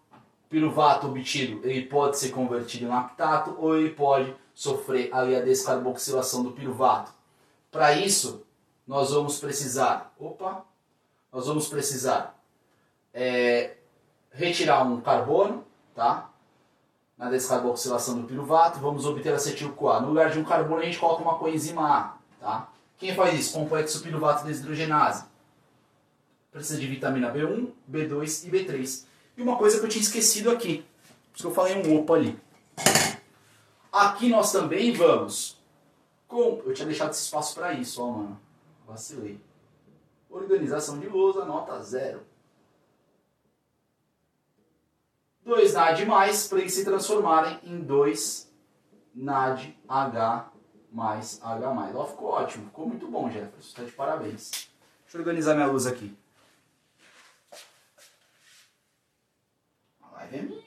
[0.49, 6.43] Piruvato obtido ele pode ser convertido em lactato ou ele pode sofrer ali a descarboxilação
[6.43, 7.13] do piruvato.
[7.71, 8.47] Para isso,
[8.87, 10.65] nós vamos precisar, opa,
[11.31, 12.41] nós vamos precisar
[13.13, 13.77] é,
[14.37, 15.65] retirar um carbono,
[15.95, 16.31] tá?
[17.17, 20.01] Na descarboxilação do piruvato, vamos obter acetil-CoA.
[20.01, 22.69] No lugar de um carbono, a gente coloca uma coenzima A, tá?
[22.99, 23.55] Quem faz isso?
[23.55, 25.25] Complexo piruvato desidrogenase.
[26.53, 29.05] Precisa de vitamina B1, B2 e B3.
[29.37, 32.15] E uma coisa que eu tinha esquecido aqui, por isso que eu falei um opa
[32.15, 32.39] ali.
[33.91, 35.59] Aqui nós também vamos
[36.29, 36.61] com...
[36.67, 38.41] Eu tinha deixado esse espaço para isso, ó, mano.
[38.87, 39.41] Vacilei.
[40.31, 42.23] Organização de lousa, nota zero.
[45.47, 46.05] 2 NAD
[46.49, 48.53] para eles se transformarem em 2
[49.15, 50.51] NAD H
[50.91, 51.93] mais H.
[51.95, 53.61] Ó, ficou ótimo, ficou muito bom, Jefferson.
[53.61, 54.69] Está de parabéns.
[55.05, 56.17] Deixa eu organizar minha luz aqui.
[60.03, 60.67] A live é minha.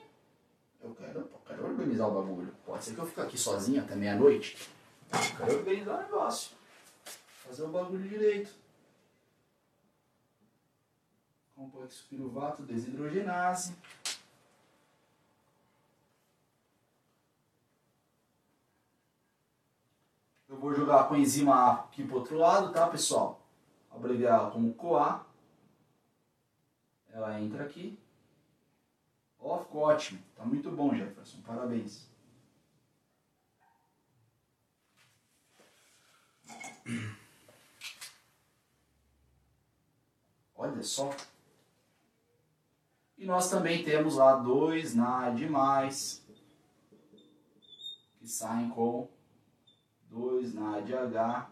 [0.81, 2.55] Eu quero, eu quero organizar o bagulho.
[2.65, 4.69] Pode ser que eu fique aqui sozinho até meia-noite.
[5.11, 6.51] Eu quero organizar o negócio.
[7.45, 8.51] Fazer o bagulho direito.
[11.53, 13.75] Complexo piruvato desidrogenase.
[20.49, 23.39] Eu vou jogar a coenzima A aqui pro outro lado, tá, pessoal?
[23.91, 25.23] Abreviar ela como CoA.
[27.11, 27.99] Ela entra aqui.
[29.39, 30.19] Ó, ficou ótimo.
[30.35, 31.39] Tá muito bom, Jefferson.
[31.43, 32.09] Parabéns.
[40.55, 41.15] Olha só.
[43.19, 46.25] E nós também temos lá dois NAD mais
[48.17, 49.07] que saem com
[50.09, 51.47] 2 NADH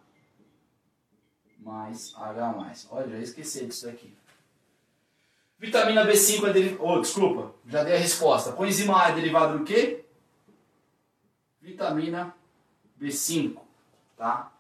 [1.59, 2.87] mais H mais.
[2.89, 4.15] Olha, já esqueci disso daqui.
[5.59, 6.83] Vitamina B5 é derivada.
[6.83, 8.51] Oh, desculpa, já dei a resposta.
[8.51, 10.05] Coenzima A é derivado do quê?
[11.59, 12.33] Vitamina
[13.01, 13.57] B5,
[14.15, 14.51] tá?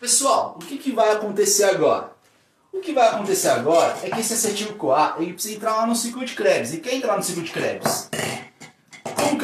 [0.00, 2.12] Pessoal, o que, que vai acontecer agora?
[2.72, 6.24] O que vai acontecer agora é que esse acetil-CoA ele precisa entrar lá no ciclo
[6.24, 6.74] de Krebs.
[6.74, 8.10] E quer entrar no ciclo de Krebs?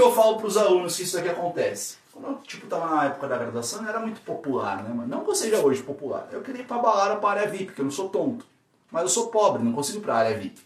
[0.01, 1.99] Que eu falo para os alunos que isso daqui acontece?
[2.11, 5.07] Quando eu tipo, estava na época da graduação, era muito popular, né, mano?
[5.07, 6.27] Não que eu seja hoje popular.
[6.33, 8.47] Eu queria ir para balada para a área VIP, porque eu não sou tonto.
[8.91, 10.59] Mas eu sou pobre, não consigo ir para área VIP.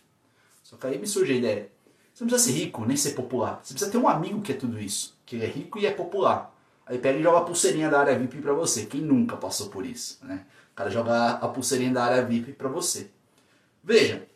[0.62, 1.68] Só que aí me surge a ideia.
[2.14, 3.58] Você não precisa ser rico, nem ser popular.
[3.60, 5.18] Você precisa ter um amigo que é tudo isso.
[5.26, 6.54] Que é rico e é popular.
[6.86, 8.86] Aí pega e joga a pulseirinha da área VIP para você.
[8.86, 10.46] Quem nunca passou por isso, né?
[10.72, 13.10] O cara joga a pulseirinha da área VIP para você.
[13.82, 14.28] Veja,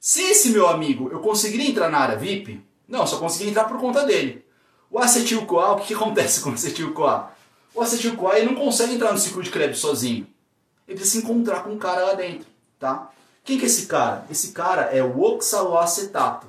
[0.00, 3.78] se esse meu amigo eu conseguiria entrar na área VIP, não, só consegui entrar por
[3.78, 4.44] conta dele.
[4.90, 7.30] O acetil-CoA, o que, que acontece com o acetil-CoA?
[7.72, 10.26] O acetil-CoA não consegue entrar no ciclo de crédito sozinho.
[10.88, 12.48] Ele precisa se encontrar com um cara lá dentro,
[12.80, 13.12] tá?
[13.44, 14.26] Quem que é esse cara?
[14.28, 16.48] Esse cara é o oxaloacetato.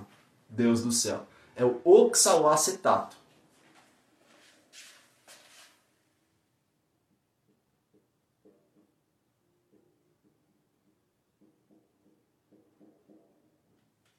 [0.50, 1.28] Deus do céu.
[1.56, 3.16] É o oxaloacetato.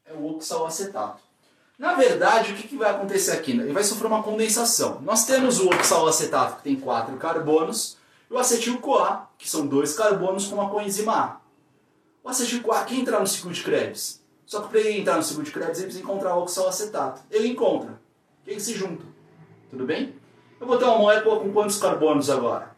[0.05, 1.32] É o oxaloacetato.
[1.83, 3.51] Na verdade, o que, que vai acontecer aqui?
[3.51, 5.01] Ele vai sofrer uma condensação.
[5.01, 7.99] Nós temos o oxaloacetato, que tem quatro carbonos,
[8.31, 11.41] e o acetil-CoA, que são dois carbonos com uma coenzima A.
[12.23, 14.23] O acetil-CoA quer entrar no ciclo de Krebs.
[14.47, 17.21] Só que para ele entrar no ciclo de Krebs, ele precisa encontrar o oxaloacetato.
[17.29, 18.01] Ele encontra.
[18.45, 19.05] Quem se junta?
[19.69, 20.15] Tudo bem?
[20.61, 22.77] Eu vou ter uma molécula com quantos carbonos agora?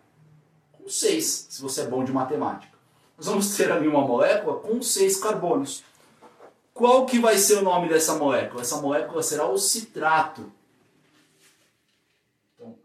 [0.73, 2.73] Com seis, se você é bom de matemática.
[3.19, 5.85] Nós vamos ter ali uma molécula com seis carbonos.
[6.75, 8.63] Qual que vai ser o nome dessa molécula?
[8.63, 10.53] Essa molécula será o citrato.
[12.53, 12.77] Então,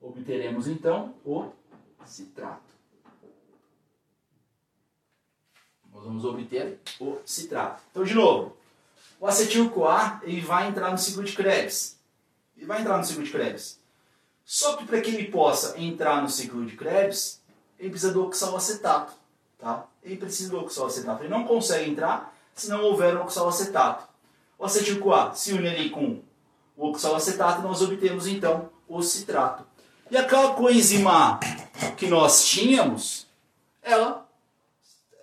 [0.00, 1.50] obteremos então o
[2.06, 2.62] citrato.
[5.92, 7.82] Nós vamos obter o citrato.
[7.90, 8.56] Então, de novo,
[9.18, 11.98] o acetil-CoA ele vai entrar no ciclo de Krebs.
[12.56, 13.80] Ele vai entrar no ciclo de Krebs.
[14.44, 17.40] Só que para que ele possa entrar no ciclo de Krebs,
[17.80, 19.12] ele precisa do oxaloacetato.
[19.58, 19.89] Tá?
[20.02, 21.22] Ele precisa do oxaloacetato.
[21.22, 24.08] Ele não consegue entrar se não houver o oxaloacetato.
[24.58, 26.22] O acetil-CoA se une ali com
[26.76, 29.64] o oxaloacetato, nós obtemos então o citrato.
[30.10, 31.38] E aquela coenzima
[31.96, 33.26] que nós tínhamos,
[33.82, 34.28] ela,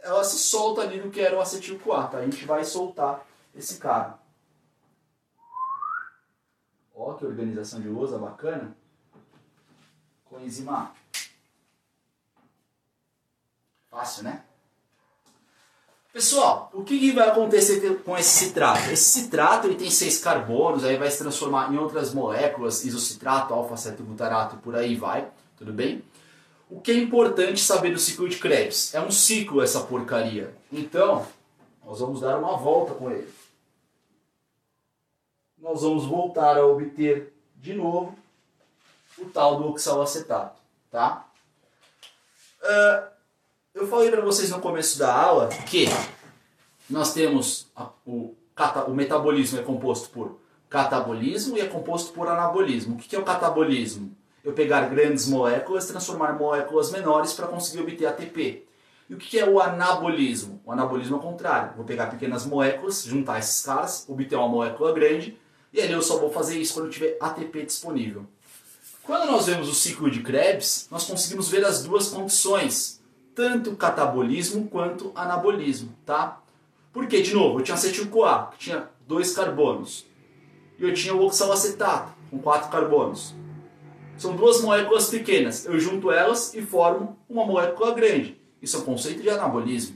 [0.02, 2.08] ela se solta ali do que era o acetil-CoA.
[2.08, 2.18] Tá?
[2.20, 4.18] A gente vai soltar esse cara.
[6.96, 8.76] Ó, que organização de lousa bacana.
[10.26, 10.92] Coenzima A.
[13.90, 14.47] Fácil, né?
[16.18, 18.90] Pessoal, o que, que, vai acontecer com esse citrato?
[18.90, 24.58] Esse citrato ele tem seis carbonos, aí vai se transformar em outras moléculas, isocitrato, alfa-cetobutarato,
[24.58, 26.04] por aí vai, tudo bem?
[26.72, 28.96] O que é importante saber do ciclo de Krebs?
[28.96, 30.56] É um ciclo essa porcaria.
[30.72, 31.24] Então,
[31.86, 33.32] nós vamos dar uma volta com ele.
[35.60, 38.18] Nós vamos voltar a obter de novo
[39.20, 40.60] o tal do oxaloacetato,
[40.90, 41.28] tá?
[42.64, 43.17] Uh,
[43.78, 45.86] eu falei para vocês no começo da aula que
[46.90, 48.36] nós temos a, o,
[48.88, 52.96] o metabolismo é composto por catabolismo e é composto por anabolismo.
[52.96, 54.16] O que é o catabolismo?
[54.44, 58.66] Eu pegar grandes moléculas transformar moléculas menores para conseguir obter ATP.
[59.10, 60.60] E o que é o anabolismo?
[60.66, 61.74] O anabolismo é o contrário.
[61.76, 65.38] Vou pegar pequenas moléculas, juntar esses caras, obter uma molécula grande,
[65.72, 68.26] e ali eu só vou fazer isso quando tiver ATP disponível.
[69.04, 72.97] Quando nós vemos o ciclo de Krebs, nós conseguimos ver as duas condições
[73.38, 76.42] tanto catabolismo quanto anabolismo, tá?
[76.92, 80.08] Porque, de novo, eu tinha acetil-CoA, que tinha dois carbonos,
[80.80, 83.36] e eu tinha o oxalacetato, com quatro carbonos.
[84.18, 88.42] São duas moléculas pequenas, eu junto elas e formo uma molécula grande.
[88.60, 89.96] Isso é um conceito de anabolismo.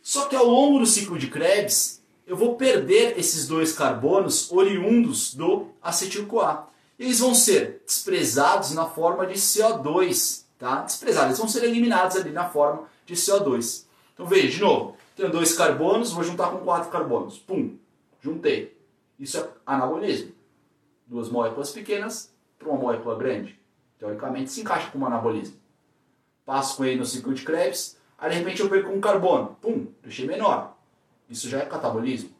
[0.00, 5.34] Só que ao longo do ciclo de Krebs, eu vou perder esses dois carbonos oriundos
[5.34, 6.68] do acetil-CoA.
[6.98, 10.82] Eles vão ser desprezados na forma de CO2, tá?
[10.82, 13.84] desprezados, eles vão ser eliminados ali na forma de CO2.
[14.12, 17.38] Então veja, de novo, tenho dois carbonos, vou juntar com quatro carbonos.
[17.38, 17.76] Pum,
[18.20, 18.76] juntei.
[19.18, 20.32] Isso é anabolismo.
[21.06, 23.58] Duas moléculas pequenas para uma molécula grande.
[23.98, 25.56] Teoricamente se encaixa como anabolismo.
[26.44, 29.56] Passo com ele no ciclo de Krebs, aí de repente eu perco um carbono.
[29.60, 30.76] Pum, deixei menor.
[31.28, 32.30] Isso já é catabolismo.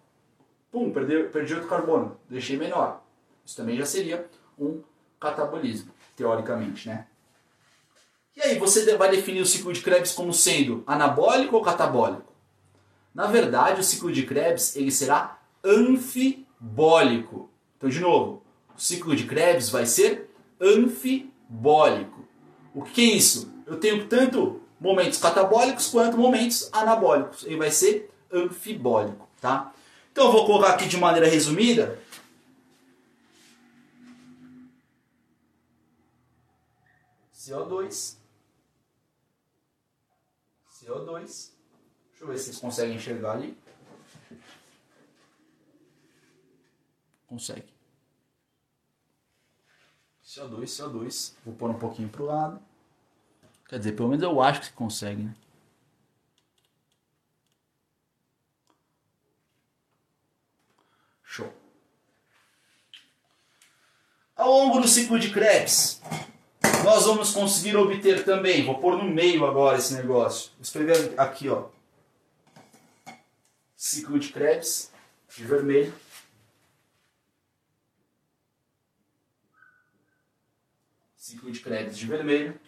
[0.71, 3.03] Pum, perdi, perdi outro carbono, deixei menor.
[3.45, 4.83] Isso também já seria um
[5.21, 7.07] catabolismo, teoricamente, né?
[8.37, 12.33] E aí, você vai definir o ciclo de Krebs como sendo anabólico ou catabólico?
[13.15, 17.49] Na verdade, o ciclo de Krebs ele será anfibólico.
[17.77, 18.43] Então, de novo,
[18.77, 20.29] o ciclo de Krebs vai ser
[20.61, 22.27] anfibólico.
[22.75, 23.53] O que é isso?
[23.67, 27.45] Eu tenho tanto momentos catabólicos quanto momentos anabólicos.
[27.45, 29.73] Ele vai ser anfibólico, tá?
[30.11, 32.01] Então, eu vou colocar aqui de maneira resumida
[37.33, 38.24] CO2
[40.85, 41.53] CO2.
[42.11, 43.57] Deixa eu ver se vocês conseguem enxergar ali.
[47.27, 47.73] Consegue.
[50.25, 51.35] CO2, CO2.
[51.45, 52.61] Vou pôr um pouquinho pro lado.
[53.69, 55.35] Quer dizer, pelo menos eu acho que consegue, né?
[61.23, 61.53] Show.
[64.37, 66.01] Ao longo do ciclo de Krebs,
[66.85, 71.49] nós vamos conseguir obter também, vou pôr no meio agora esse negócio, vou escrever aqui,
[71.49, 71.69] ó,
[73.75, 74.93] ciclo de Krebs,
[75.35, 75.95] de vermelho,
[81.17, 82.61] ciclo de Krebs de vermelho.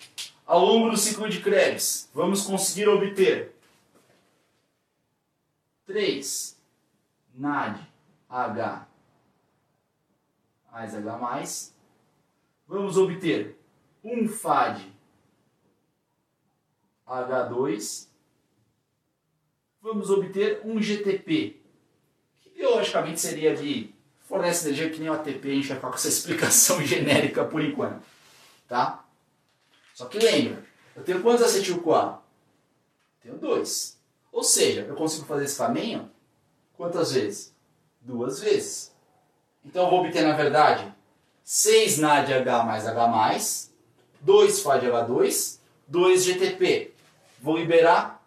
[0.46, 3.54] Ao longo do ciclo de Krebs, vamos conseguir obter
[5.84, 6.56] 3
[7.34, 7.86] NAD
[8.30, 8.86] H
[10.76, 11.72] mais H.
[12.68, 13.55] Vamos obter
[14.06, 14.86] um FAD
[17.06, 18.06] H2.
[19.82, 21.60] Vamos obter um GTP,
[22.40, 23.94] que biologicamente seria de
[24.24, 27.62] fornece energia que nem o ATP, a gente vai ficar com essa explicação genérica por
[27.62, 28.04] enquanto.
[28.68, 29.04] Tá?
[29.94, 32.20] Só que lembra, eu tenho quantos acetil-CoA?
[33.22, 33.98] Tenho dois.
[34.32, 36.10] Ou seja, eu consigo fazer esse caminho
[36.76, 37.54] quantas vezes?
[38.00, 38.94] Duas vezes.
[39.64, 40.92] Então eu vou obter, na verdade,
[41.42, 43.75] 6 NADH mais H+,
[44.20, 46.94] 2 FADH2, 2 GTP.
[47.40, 48.22] Vou liberar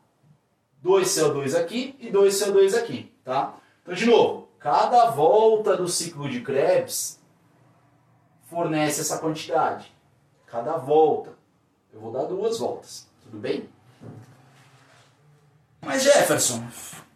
[0.82, 3.12] 2 CO2 aqui e 2 CO2 aqui.
[3.24, 3.56] Tá?
[3.82, 7.20] Então, de novo, cada volta do ciclo de Krebs
[8.50, 9.94] fornece essa quantidade.
[10.48, 11.38] Cada volta.
[11.94, 13.08] Eu vou dar duas voltas.
[13.24, 13.70] Tudo bem?
[15.82, 16.64] Mas Jefferson,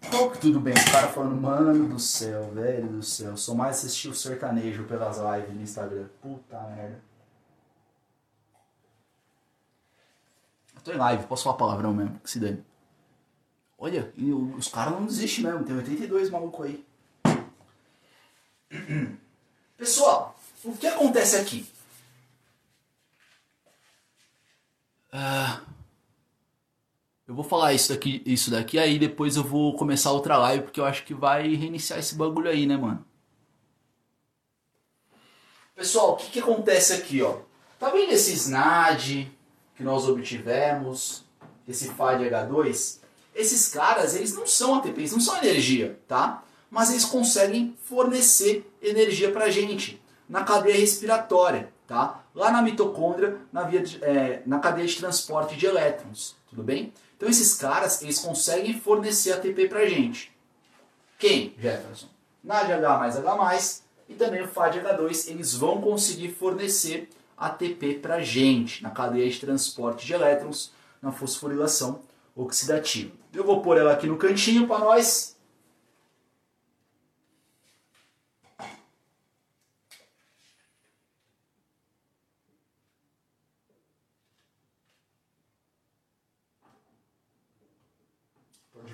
[0.10, 0.74] qual que tudo bem?
[0.74, 5.18] O cara falando, mano do céu, velho do céu, sou mais assistir o sertanejo pelas
[5.18, 6.06] lives no Instagram.
[6.22, 7.13] Puta merda.
[10.84, 12.64] Tô em live, posso falar palavrão mesmo, que se dane.
[13.78, 14.14] Olha,
[14.58, 16.86] os caras não desistem mesmo, tem 82 maluco aí.
[19.78, 21.66] Pessoal, o que acontece aqui?
[25.12, 25.62] Ah,
[27.28, 30.80] eu vou falar isso daqui, isso daqui, aí depois eu vou começar outra live, porque
[30.80, 33.06] eu acho que vai reiniciar esse bagulho aí, né, mano?
[35.76, 37.40] Pessoal, o que, que acontece aqui, ó?
[37.80, 39.30] Tá vendo esse SNAD
[39.76, 41.24] que nós obtivemos,
[41.68, 43.00] esse FAD-H2?
[43.36, 46.44] Esses caras, eles não são ATPs, não são energia, tá?
[46.70, 52.24] Mas eles conseguem fornecer energia pra gente na cadeia respiratória tá?
[52.34, 56.94] lá na mitocôndria, na, via de, é, na cadeia de transporte de elétrons, tudo bem?
[57.16, 60.32] Então esses caras, eles conseguem fornecer ATP pra gente.
[61.18, 62.08] Quem, Jefferson?
[62.44, 67.10] NADH mais H+, e também o FADH2, eles vão conseguir fornecer
[67.46, 70.72] ATP pra gente, na cadeia de transporte de elétrons,
[71.02, 72.02] na fosforilação
[72.36, 73.12] oxidativa.
[73.34, 75.34] Eu vou pôr ela aqui no cantinho para nós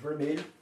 [0.00, 0.59] vermelho.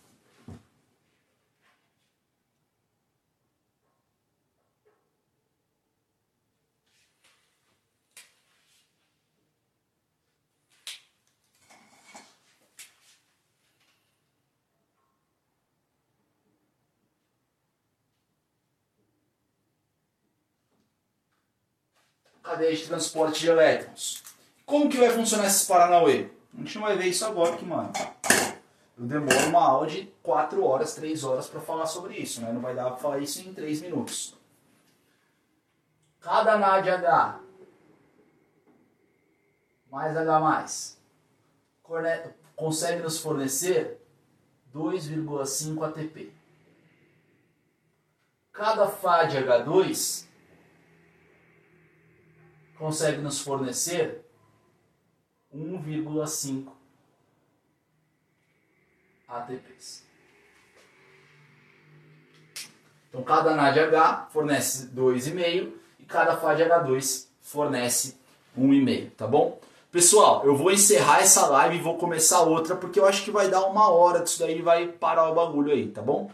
[22.59, 24.23] Cadeia de transporte de elétrons.
[24.67, 26.27] Como que vai funcionar esses Paranauê?
[26.53, 27.93] A gente não vai ver isso agora aqui, mano
[28.99, 32.53] eu demoro uma aula de 4 horas, 3 horas para falar sobre isso, né?
[32.53, 34.35] Não vai dar para falar isso em 3 minutos.
[36.21, 37.41] Cada NADH
[39.89, 40.73] mais H+,
[42.57, 44.01] consegue nos fornecer
[44.75, 46.33] 2,5 ATP.
[48.53, 50.28] Cada FADH2
[52.79, 54.25] consegue nos fornecer
[55.55, 56.67] 1,5
[59.27, 60.05] ATPs.
[63.09, 68.17] Então cada NADH fornece 2,5 e cada FADH2 fornece
[68.57, 69.59] 1,5, tá bom?
[69.91, 73.49] Pessoal, eu vou encerrar essa live e vou começar outra porque eu acho que vai
[73.49, 76.31] dar uma hora disso daí vai parar o bagulho aí, tá bom?